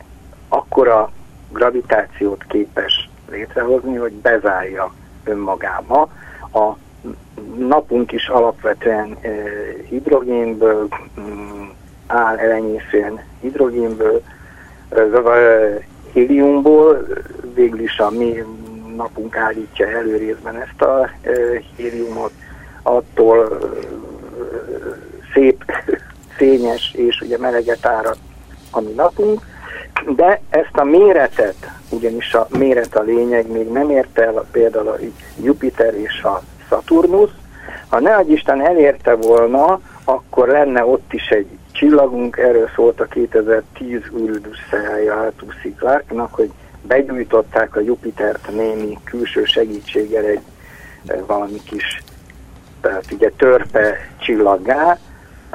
akkora 0.49 1.11
gravitációt 1.51 2.43
képes 2.47 3.09
létrehozni, 3.30 3.95
hogy 3.95 4.11
bezárja 4.11 4.93
önmagába. 5.24 6.09
A 6.53 6.72
napunk 7.57 8.11
is 8.11 8.28
alapvetően 8.28 9.18
e, 9.22 9.30
hidrogénből 9.89 10.88
mm, 11.20 11.63
áll 12.07 12.38
elenyészően 12.38 13.24
hidrogénből, 13.39 14.22
héliumból, 16.13 17.07
végül 17.53 17.80
is 17.80 17.99
a 17.99 18.09
mi 18.09 18.43
napunk 18.95 19.38
állítja 19.38 19.88
elő 19.88 20.18
részben 20.18 20.55
ezt 20.55 20.82
a 20.82 21.09
héliumot, 21.76 22.32
attól 22.82 23.59
szép, 25.36 25.64
fényes 26.36 26.94
és 26.94 27.22
ugye 27.22 27.38
meleget 27.38 27.86
árad 27.86 28.18
a 28.72 28.80
mi 28.80 28.92
napunk, 28.92 29.42
de 30.16 30.42
ezt 30.50 30.78
a 30.78 30.84
méretet, 30.84 31.72
ugyanis 31.90 32.34
a 32.34 32.48
méret 32.58 32.96
a 32.96 33.02
lényeg, 33.02 33.52
még 33.52 33.72
nem 33.72 33.90
érte 33.90 34.24
el 34.24 34.38
a, 34.38 34.46
például 34.52 34.88
a 34.88 34.98
Jupiter 35.44 35.94
és 35.94 36.22
a 36.24 36.42
Saturnus. 36.70 37.30
Ha 37.90 38.00
ne 38.00 38.22
Isten 38.28 38.66
elérte 38.66 39.16
volna, 39.16 39.80
akkor 40.04 40.48
lenne 40.48 40.86
ott 40.86 41.14
is 41.14 41.28
egy 41.28 41.48
csillagunk, 41.72 42.38
erről 42.38 42.70
szólt 42.76 43.00
a 43.00 43.06
2010 43.06 44.02
Uridus 44.12 44.58
Arthur 45.10 45.54
Clarknak, 45.78 46.34
hogy 46.34 46.52
begyújtották 46.82 47.76
a 47.76 47.80
Jupitert 47.80 48.50
némi 48.52 48.98
külső 49.04 49.44
segítséggel 49.44 50.26
egy 50.26 50.42
eh, 51.06 51.20
valami 51.28 51.62
kis 51.64 52.04
tehát 52.86 53.12
ugye 53.12 53.32
törpe 53.38 54.10
csillaggá, 54.18 54.98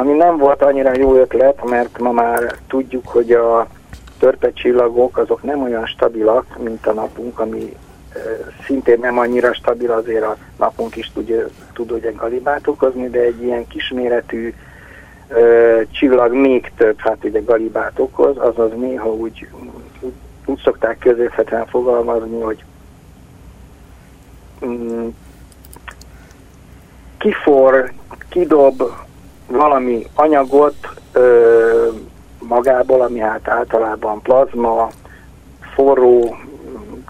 ami 0.00 0.12
nem 0.12 0.36
volt 0.36 0.62
annyira 0.62 0.96
jó 0.96 1.14
ötlet, 1.14 1.64
mert 1.64 1.98
ma 1.98 2.12
már 2.12 2.54
tudjuk, 2.68 3.08
hogy 3.08 3.32
a 3.32 3.66
csillagok 4.54 5.16
azok 5.16 5.42
nem 5.42 5.62
olyan 5.62 5.86
stabilak, 5.86 6.58
mint 6.58 6.86
a 6.86 6.92
napunk, 6.92 7.38
ami 7.38 7.76
szintén 8.66 8.98
nem 8.98 9.18
annyira 9.18 9.54
stabil, 9.54 9.90
azért 9.90 10.24
a 10.24 10.36
napunk 10.58 10.96
is 10.96 11.10
tudja, 11.14 11.46
tud 11.72 11.92
ugye 11.92 12.12
galibát 12.12 12.66
okozni, 12.66 13.08
de 13.08 13.18
egy 13.18 13.42
ilyen 13.42 13.66
kisméretű 13.66 14.54
ö, 15.28 15.80
csillag 15.90 16.32
még 16.32 16.72
több, 16.76 16.98
hát 16.98 17.24
ugye 17.24 17.40
galibát 17.40 17.98
okoz, 17.98 18.36
azaz 18.36 18.70
néha 18.76 19.12
úgy, 19.12 19.48
úgy, 20.00 20.12
úgy 20.46 20.60
szokták 20.64 20.98
közérthetően 20.98 21.66
fogalmazni, 21.66 22.40
hogy 22.40 22.64
mm, 24.66 25.08
kifor, 27.18 27.92
kidob 28.28 28.82
valami 29.50 30.06
anyagot, 30.14 30.74
ö, 31.12 31.88
magából, 32.38 33.00
ami 33.00 33.18
hát 33.18 33.48
általában 33.48 34.22
plazma, 34.22 34.90
forró, 35.74 36.36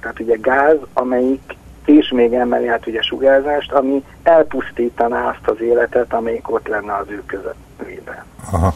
tehát 0.01 0.20
ugye 0.20 0.36
gáz, 0.41 0.76
amelyik 0.93 1.59
és 1.84 2.11
még 2.14 2.32
emeli 2.32 2.66
hát 2.66 2.86
ugye 2.86 3.03
sugárzást, 3.03 3.72
ami 3.72 4.05
elpusztítaná 4.22 5.28
azt 5.28 5.49
az 5.49 5.61
életet, 5.61 6.12
amelyik 6.12 6.51
ott 6.51 6.68
lenne 6.68 6.97
az 6.97 7.07
ő 7.09 7.22
közöttében. 7.26 8.24
Aha. 8.53 8.74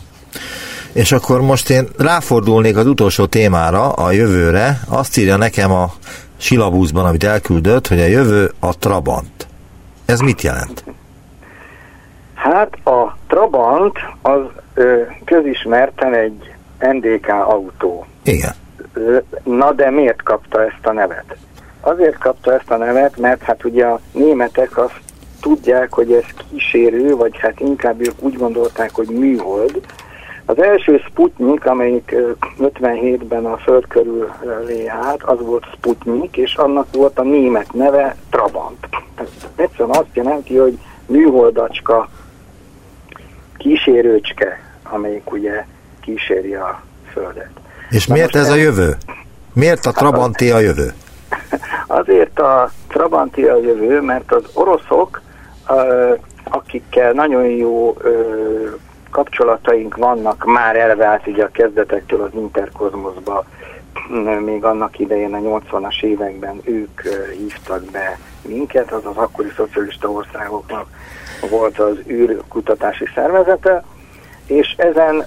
És 0.93 1.13
akkor 1.13 1.41
most 1.41 1.71
én 1.71 1.89
ráfordulnék 1.99 2.77
az 2.77 2.87
utolsó 2.87 3.27
témára, 3.27 3.93
a 3.93 4.11
jövőre. 4.11 4.81
Azt 4.89 5.17
írja 5.17 5.37
nekem 5.37 5.73
a 5.73 5.93
silabuszban, 6.37 7.07
amit 7.07 7.25
elküldött, 7.25 7.89
hogy 7.89 8.01
a 8.01 8.07
jövő 8.07 8.53
a 8.61 8.79
Trabant. 8.79 9.47
Ez 10.05 10.21
mit 10.21 10.43
jelent? 10.43 10.85
Hát 12.35 12.87
a 12.87 13.17
Trabant 13.35 13.99
az 14.23 14.41
ö, 14.75 15.03
közismerten 15.25 16.15
egy 16.15 16.55
NDK 16.79 17.29
autó. 17.29 18.07
Igen. 18.23 18.53
Na 19.45 19.73
de 19.73 19.91
miért 19.91 20.23
kapta 20.23 20.65
ezt 20.65 20.87
a 20.87 20.93
nevet? 20.93 21.37
Azért 21.81 22.19
kapta 22.19 22.53
ezt 22.53 22.71
a 22.71 22.77
nevet, 22.77 23.17
mert 23.17 23.43
hát 23.43 23.65
ugye 23.65 23.85
a 23.85 24.01
németek 24.13 24.79
azt 24.79 25.01
tudják, 25.41 25.93
hogy 25.93 26.13
ez 26.13 26.25
kísérő, 26.51 27.17
vagy 27.17 27.39
hát 27.39 27.61
inkább 27.61 28.01
ők 28.01 28.23
úgy 28.23 28.37
gondolták, 28.37 28.91
hogy 28.95 29.09
műhold. 29.09 29.81
Az 30.45 30.63
első 30.63 31.03
Sputnik, 31.09 31.67
amelyik 31.67 32.15
57-ben 32.61 33.45
a 33.45 33.57
föld 33.57 33.87
körül 33.89 34.31
lé 34.67 34.87
át, 34.87 35.23
az 35.23 35.41
volt 35.41 35.65
Sputnik, 35.77 36.37
és 36.37 36.55
annak 36.55 36.87
volt 36.93 37.19
a 37.19 37.23
német 37.23 37.73
neve 37.73 38.17
Trabant. 38.31 38.89
Ez 39.15 39.29
egyszerűen 39.57 39.97
azt 39.97 40.15
jelenti, 40.15 40.57
hogy 40.57 40.79
műholdacska, 41.07 42.09
kísérőcske, 43.57 44.61
amelyik 44.83 45.33
ugye 45.33 45.65
kíséri 46.01 46.55
a 46.55 46.83
Földet. 47.13 47.51
És 47.91 48.07
Na 48.07 48.15
miért 48.15 48.35
ez 48.35 48.51
a 48.51 48.55
jövő? 48.55 48.97
Miért 49.53 49.87
a 49.87 49.93
Trabanti 49.93 50.51
a 50.51 50.59
jövő? 50.59 50.93
Azért 51.87 52.39
a 52.39 52.71
Trabanti 52.89 53.43
a 53.43 53.57
jövő, 53.57 54.01
mert 54.01 54.33
az 54.33 54.43
oroszok, 54.53 55.23
akikkel 56.45 57.13
nagyon 57.13 57.45
jó 57.45 57.97
kapcsolataink 59.11 59.97
vannak, 59.97 60.45
már 60.45 60.77
elve 60.77 61.05
át 61.07 61.27
ugye 61.27 61.45
a 61.45 61.51
kezdetektől 61.51 62.23
az 62.23 62.31
Interkozmoszba, 62.35 63.45
még 64.45 64.65
annak 64.65 64.99
idején 64.99 65.35
a 65.35 65.39
80-as 65.39 66.03
években 66.03 66.61
ők 66.65 67.01
hívtak 67.39 67.85
be 67.85 68.19
minket, 68.43 68.93
az 68.93 69.07
az 69.07 69.17
akkori 69.17 69.53
szocialista 69.57 70.11
országoknak 70.11 70.87
volt 71.51 71.79
az 71.79 71.97
űrkutatási 72.09 73.05
szervezete, 73.15 73.85
és 74.47 74.75
ezen 74.77 75.25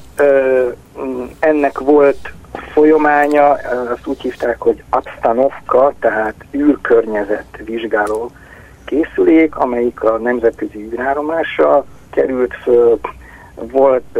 ennek 1.39 1.79
volt 1.79 2.33
folyamánya, 2.71 3.51
azt 3.93 4.07
úgy 4.07 4.21
hívták, 4.21 4.61
hogy 4.61 4.83
Abstanovka, 4.89 5.93
tehát 5.99 6.35
űrkörnyezet 6.53 7.59
vizsgáló 7.65 8.31
készülék, 8.85 9.55
amelyik 9.55 10.03
a 10.03 10.17
nemzetközi 10.17 10.89
űrállomásra 10.93 11.85
került 12.09 12.53
föl. 12.63 12.99
Volt 13.55 14.19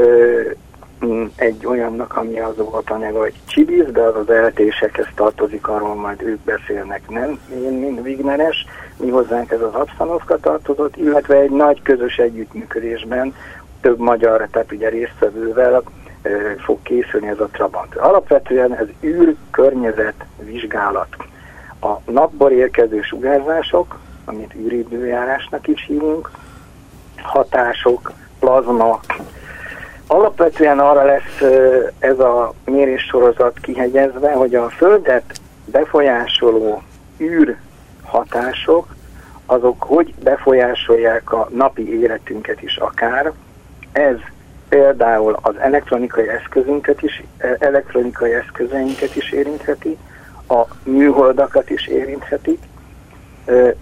egy 1.36 1.66
olyannak, 1.66 2.18
ami 2.18 2.40
az 2.40 2.56
volt 2.58 2.90
anyaga, 2.90 3.20
hogy 3.20 3.34
Csibiz, 3.46 3.92
de 3.92 4.02
az 4.02 4.16
az 4.16 4.30
eltésekhez 4.30 5.08
tartozik, 5.16 5.68
arról 5.68 5.96
majd 5.96 6.22
ők 6.22 6.40
beszélnek, 6.40 7.10
nem 7.10 7.40
én, 7.52 7.74
mint 7.74 8.00
Wigneres, 8.00 8.66
mi 8.98 9.10
hozzánk 9.10 9.52
ez 9.52 9.62
az 9.62 9.74
Abstanovka 9.74 10.38
tartozott, 10.38 10.98
illetve 10.98 11.36
egy 11.36 11.52
nagy 11.52 11.82
közös 11.82 12.18
együttműködésben 12.18 13.34
több 13.82 14.00
magyar, 14.00 14.48
tehát 14.52 14.72
ugye 14.72 14.90
résztvevővel 14.90 15.84
fog 16.58 16.82
készülni 16.82 17.28
ez 17.28 17.40
a 17.40 17.50
Trabant. 17.52 17.96
Alapvetően 17.96 18.76
ez 18.76 18.88
űr 19.04 19.36
környezet 19.52 20.26
vizsgálat. 20.40 21.16
A 21.82 22.12
napból 22.12 22.52
érkező 22.52 23.02
sugárzások, 23.02 24.00
amit 24.26 24.56
űridőjárásnak 24.56 25.68
is 25.68 25.86
hívunk, 25.88 26.32
hatások, 27.22 28.12
plazma, 28.40 29.00
alapvetően 30.08 30.80
arra 30.80 31.04
lesz 31.04 31.42
ez 32.00 32.20
a 32.20 32.54
méréssorozat 32.66 33.60
kihegyezve, 33.60 34.32
hogy 34.32 34.56
a 34.56 34.70
Földet 34.70 35.40
befolyásoló 35.66 36.82
űr 37.20 37.56
hatások, 38.04 38.96
azok 39.46 39.84
hogy 39.84 40.14
befolyásolják 40.24 41.32
a 41.32 41.50
napi 41.54 42.00
életünket 42.00 42.62
is 42.62 42.78
akár, 42.78 43.32
ez 43.92 44.16
például 44.70 45.38
az 45.42 45.56
elektronikai 45.58 46.28
eszközünket 46.28 47.02
is, 47.02 47.24
elektronikai 47.60 48.34
eszközeinket 48.34 49.16
is 49.16 49.32
érintheti, 49.32 49.98
a 50.48 50.62
műholdakat 50.84 51.70
is 51.70 51.88
érinthetik, 51.88 52.60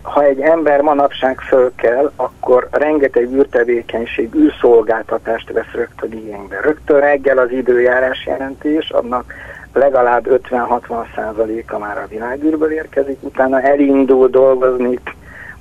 ha 0.01 0.24
egy 0.24 0.39
ember 0.39 0.82
manapság 0.82 1.39
föl 1.39 1.72
kell, 1.76 2.11
akkor 2.16 2.68
rengeteg 2.72 3.34
űrtevékenység, 3.34 4.36
űrszolgáltatást 4.36 5.51
vesz 5.51 5.72
rögtön 5.74 6.11
igénybe. 6.11 6.59
Rögtön 6.61 6.99
reggel 6.99 7.38
az 7.38 7.51
időjárás 7.51 8.26
jelentés, 8.26 8.89
annak 8.89 9.34
legalább 9.74 10.41
50-60 10.49 11.05
százaléka 11.16 11.78
már 11.78 11.97
a 11.97 12.07
világűrből 12.07 12.72
érkezik, 12.72 13.18
utána 13.22 13.61
elindul 13.61 14.28
dolgozni 14.28 14.99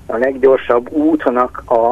a 0.07 0.17
leggyorsabb 0.17 0.91
útnak 0.91 1.63
a, 1.67 1.91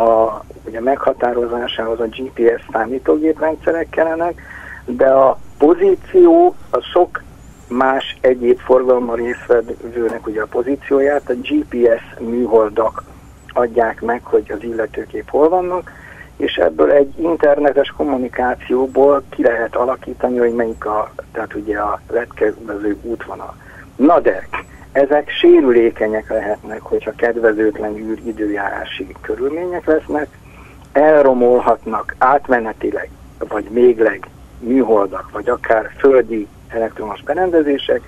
a 0.00 0.40
ugye 0.64 0.80
meghatározásához 0.80 2.00
a 2.00 2.06
GPS 2.06 2.62
számítógéprendszerek 2.72 3.90
kellenek, 3.90 4.42
de 4.84 5.06
a 5.06 5.38
pozíció 5.58 6.54
a 6.70 6.80
sok 6.80 7.22
más 7.68 8.16
egyéb 8.20 8.58
forgalommal 8.58 9.16
részvevőnek 9.16 10.26
ugye 10.26 10.42
a 10.42 10.46
pozícióját, 10.46 11.30
a 11.30 11.34
GPS 11.34 12.02
műholdak 12.18 13.02
adják 13.52 14.00
meg, 14.00 14.24
hogy 14.24 14.52
az 14.52 14.62
illetőkép 14.62 15.30
hol 15.30 15.48
vannak, 15.48 15.90
és 16.36 16.56
ebből 16.56 16.90
egy 16.90 17.12
internetes 17.18 17.88
kommunikációból 17.96 19.22
ki 19.28 19.42
lehet 19.42 19.76
alakítani, 19.76 20.38
hogy 20.38 20.54
melyik 20.54 20.86
a, 20.86 21.10
tehát 21.32 21.54
ugye 21.54 21.78
a 21.78 22.00
letkező 22.10 22.98
útvonal. 23.02 23.56
Na 23.96 24.20
de, 24.20 24.48
ezek 24.92 25.30
sérülékenyek 25.30 26.28
lehetnek, 26.28 26.80
hogyha 26.80 27.12
kedvezőtlen 27.16 27.96
űr 27.96 28.18
időjárási 28.24 29.14
körülmények 29.20 29.84
lesznek, 29.84 30.28
elromolhatnak 30.92 32.14
átmenetileg, 32.18 33.10
vagy 33.48 33.64
mégleg 33.70 34.26
műholdak, 34.58 35.30
vagy 35.32 35.48
akár 35.48 35.90
földi 35.98 36.46
elektromos 36.68 37.22
berendezések, 37.22 38.00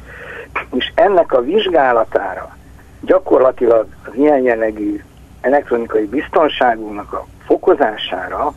és 0.75 0.93
ennek 0.95 1.33
a 1.33 1.41
vizsgálatára 1.41 2.57
gyakorlatilag 3.01 3.87
az 4.05 4.15
ilyen 4.15 4.41
jellegű 4.41 5.03
elektronikai 5.41 6.07
biztonságunknak 6.07 7.13
a 7.13 7.27
fokozására 7.47 8.53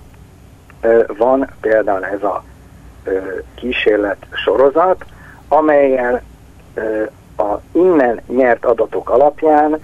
van 1.17 1.49
például 1.61 2.05
ez 2.05 2.23
a 2.23 2.43
kísérlet 3.55 4.25
sorozat, 4.33 5.05
amelyel 5.47 6.21
a 7.37 7.59
innen 7.71 8.21
nyert 8.27 8.65
adatok 8.65 9.09
alapján 9.09 9.79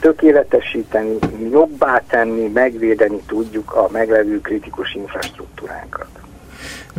tökéletesíteni, 0.00 1.18
jobbá 1.50 2.02
tenni, 2.08 2.48
megvédeni 2.48 3.20
tudjuk 3.26 3.74
a 3.74 3.88
meglevő 3.90 4.40
kritikus 4.40 4.94
infrastruktúránkat. 4.94 6.08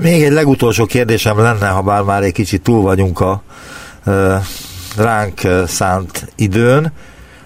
Még 0.01 0.23
egy 0.23 0.31
legutolsó 0.31 0.85
kérdésem 0.85 1.39
lenne, 1.39 1.67
ha 1.67 1.81
bár 1.81 2.01
már 2.01 2.23
egy 2.23 2.31
kicsit 2.31 2.63
túl 2.63 2.81
vagyunk 2.81 3.19
a 3.19 3.41
ránk 4.97 5.39
szánt 5.65 6.31
időn. 6.35 6.91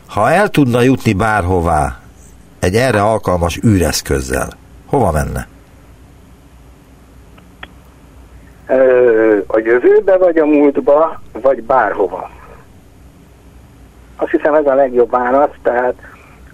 Ha 0.08 0.32
el 0.32 0.50
tudna 0.50 0.82
jutni 0.82 1.14
bárhová 1.14 2.00
egy 2.60 2.76
erre 2.76 3.02
alkalmas 3.02 3.60
űreszközzel, 3.66 4.50
hova 4.86 5.12
menne? 5.12 5.48
A 9.48 9.58
jövőbe, 9.58 10.18
vagy 10.18 10.38
a 10.38 10.46
múltba, 10.46 11.22
vagy 11.32 11.64
bárhova. 11.64 12.30
Azt 14.16 14.32
hiszem 14.32 14.54
ez 14.54 14.66
a 14.66 14.74
legjobb 14.74 15.10
válasz, 15.10 15.56
tehát 15.62 15.96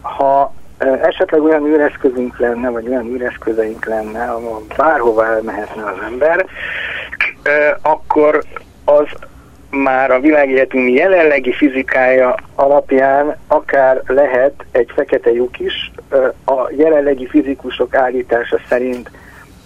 ha 0.02 0.54
esetleg 0.78 1.42
olyan 1.42 1.66
űreszközünk 1.66 2.40
lenne, 2.40 2.70
vagy 2.70 2.88
olyan 2.88 3.06
űreszközeink 3.06 3.86
lenne, 3.86 4.24
ahol 4.24 4.66
bárhova 4.78 5.26
elmehetne 5.26 5.84
az 5.84 5.98
ember, 6.06 6.46
akkor 7.82 8.44
az 8.86 9.06
már 9.70 10.12
a 10.12 10.20
világegyetem 10.20 10.88
jelenlegi 10.88 11.54
fizikája 11.54 12.36
alapján 12.56 13.36
akár 13.48 14.02
lehet 14.06 14.66
egy 14.72 14.92
fekete 14.96 15.32
lyuk 15.32 15.60
is. 15.60 15.92
A 16.46 16.72
jelenlegi 16.72 17.28
fizikusok 17.28 17.96
állítása 17.96 18.60
szerint 18.70 19.12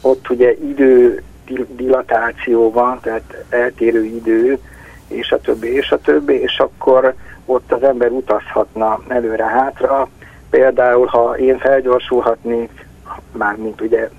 ott 0.01 0.30
ugye 0.30 0.51
idő 0.53 1.24
dilatáció 1.68 2.72
van, 2.72 2.99
tehát 3.01 3.43
eltérő 3.49 4.03
idő, 4.03 4.59
és 5.07 5.32
a 5.32 5.39
többi, 5.39 5.74
és 5.76 5.91
a 5.91 6.01
többi, 6.01 6.41
és 6.41 6.59
akkor 6.59 7.14
ott 7.45 7.72
az 7.72 7.84
ember 7.84 8.09
utazhatna 8.09 8.99
előre-hátra. 9.07 10.09
Például, 10.52 11.06
ha 11.06 11.38
én 11.38 11.58
felgyorsulhatnék, 11.58 12.86
mármint 13.32 13.82
ugye 13.82 14.10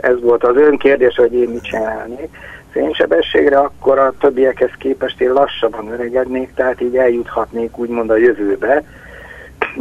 ez 0.00 0.20
volt 0.20 0.44
az 0.44 0.56
ön 0.56 0.76
kérdés, 0.76 1.16
hogy 1.16 1.34
én 1.34 1.48
mit 1.48 1.62
csinálnék, 1.62 2.36
fénysebességre, 2.70 3.58
akkor 3.58 3.98
a 3.98 4.14
többiekhez 4.20 4.70
képest 4.78 5.20
én 5.20 5.32
lassabban 5.32 5.92
öregednék, 5.92 6.54
tehát 6.54 6.80
így 6.80 6.96
eljuthatnék 6.96 7.78
úgymond 7.78 8.10
a 8.10 8.16
jövőbe. 8.16 8.82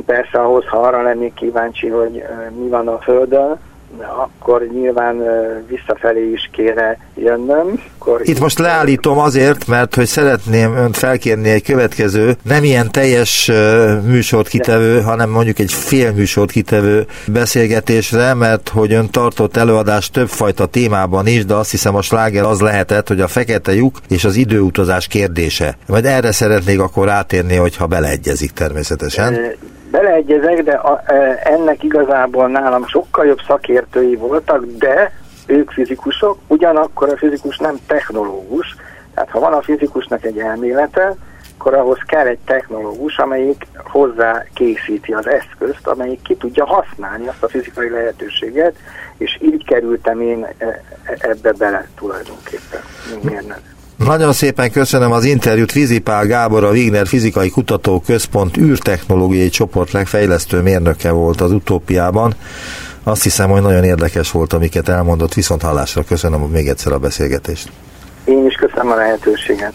Persze 0.06 0.40
ahhoz, 0.40 0.66
ha 0.68 0.78
arra 0.78 1.02
lennék 1.02 1.34
kíváncsi, 1.34 1.88
hogy 1.88 2.24
mi 2.60 2.68
van 2.68 2.88
a 2.88 2.98
Földön, 2.98 3.60
akkor 3.98 4.68
nyilván 4.74 5.24
visszafelé 5.68 6.32
is 6.32 6.50
kéne 6.52 6.98
jönnöm. 7.16 7.82
Akkor 7.98 8.22
Itt 8.24 8.40
most 8.40 8.60
leállítom 8.60 9.18
azért, 9.18 9.68
mert 9.68 9.96
hogy 9.96 10.06
szeretném 10.06 10.76
önt 10.76 10.98
felkérni 10.98 11.50
egy 11.50 11.64
következő, 11.64 12.36
nem 12.42 12.64
ilyen 12.64 12.92
teljes 12.92 13.52
műsort 14.06 14.48
kitevő, 14.48 14.96
De. 14.96 15.04
hanem 15.04 15.30
mondjuk 15.30 15.60
egy 15.60 15.72
fél 15.72 16.12
műsort 16.12 16.52
kitevő 16.52 17.06
beszélgetésre, 17.28 18.34
mert 18.34 18.70
hogy 18.70 18.94
ön 18.94 19.10
tartott 19.10 19.58
előadást 19.58 20.14
többfajta 20.14 20.66
témában 20.66 21.28
is, 21.28 21.46
de 21.46 21.54
azt 21.54 21.72
hiszem 21.72 21.96
a 21.96 22.02
sláger 22.02 22.44
az 22.44 22.60
lehetett, 22.60 23.08
hogy 23.08 23.22
a 23.22 23.28
fekete 23.28 23.74
lyuk 23.74 24.00
és 24.08 24.26
az 24.26 24.36
időutazás 24.36 25.08
kérdése. 25.08 25.78
Majd 25.88 26.06
erre 26.06 26.32
szeretnék 26.32 26.80
akkor 26.80 27.10
átérni, 27.10 27.56
hogyha 27.56 27.88
beleegyezik 27.88 28.52
természetesen. 28.52 29.34
E 29.34 29.56
beleegyezek, 29.92 30.64
de 30.64 30.74
a, 30.74 31.02
e, 31.06 31.40
ennek 31.44 31.84
igazából 31.84 32.48
nálam 32.48 32.88
sokkal 32.88 33.26
jobb 33.26 33.42
szakértői 33.48 34.16
voltak, 34.16 34.66
de 34.66 35.12
ők 35.48 35.72
fizikusok, 35.72 36.38
ugyanakkor 36.48 37.10
a 37.10 37.18
fizikus 37.18 37.58
nem 37.58 37.80
technológus, 37.88 38.76
tehát 39.14 39.30
ha 39.30 39.40
van 39.40 39.54
a 39.54 39.62
fizikusnak 39.62 40.26
egy 40.26 40.40
elmélete, 40.40 41.16
akkor 41.58 41.74
ahhoz 41.74 42.00
kell 42.06 42.28
egy 42.28 42.40
technológus, 42.46 43.18
amelyik 43.18 43.68
hozzá 43.84 44.46
készíti 44.54 45.14
az 45.14 45.28
eszközt, 45.28 45.88
amelyik 45.88 46.22
ki 46.22 46.36
tudja 46.36 46.66
használni 46.66 47.28
azt 47.28 47.44
a 47.44 47.50
fizikai 47.50 47.90
lehetőséget, 47.90 48.76
és 49.18 49.38
így 49.42 49.66
kerültem 49.66 50.22
én 50.22 50.44
e, 50.44 50.66
e, 50.68 50.82
ebbe 51.20 51.52
bele 51.52 51.88
tulajdonképpen, 51.96 52.82
mint 53.10 53.24
mérnök. 53.24 53.62
Nagyon 54.06 54.34
szépen 54.34 54.72
köszönöm 54.72 55.12
az 55.12 55.24
interjút 55.24 55.72
Vizipál 55.72 56.26
Gábor, 56.26 56.64
a 56.64 56.70
Wigner 56.70 57.08
Fizikai 57.08 57.50
Kutatóközpont 57.50 58.58
űrtechnológiai 58.58 59.50
csoport 59.50 59.92
legfejlesztő 59.92 60.62
mérnöke 60.62 61.12
volt 61.12 61.42
az 61.42 61.52
utópiában. 61.52 62.34
Azt 63.04 63.24
hiszem, 63.24 63.50
hogy 63.50 63.62
nagyon 63.62 63.84
érdekes 63.84 64.32
volt, 64.32 64.54
amiket 64.54 64.90
elmondott, 64.90 65.34
viszont 65.34 65.62
hallásra 65.62 66.04
köszönöm 66.04 66.42
még 66.42 66.68
egyszer 66.68 66.92
a 66.92 66.98
beszélgetést. 66.98 67.72
Én 68.26 68.46
is 68.46 68.56
köszönöm 68.56 68.92
a 68.92 68.96
lehetőséget. 68.96 69.74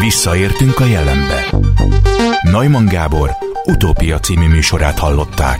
Visszaértünk 0.00 0.80
a 0.80 0.84
jelenbe. 0.84 1.44
Neumann 2.42 2.86
Gábor 2.86 3.30
utópia 3.64 4.18
című 4.18 4.48
műsorát 4.48 4.98
hallották. 4.98 5.58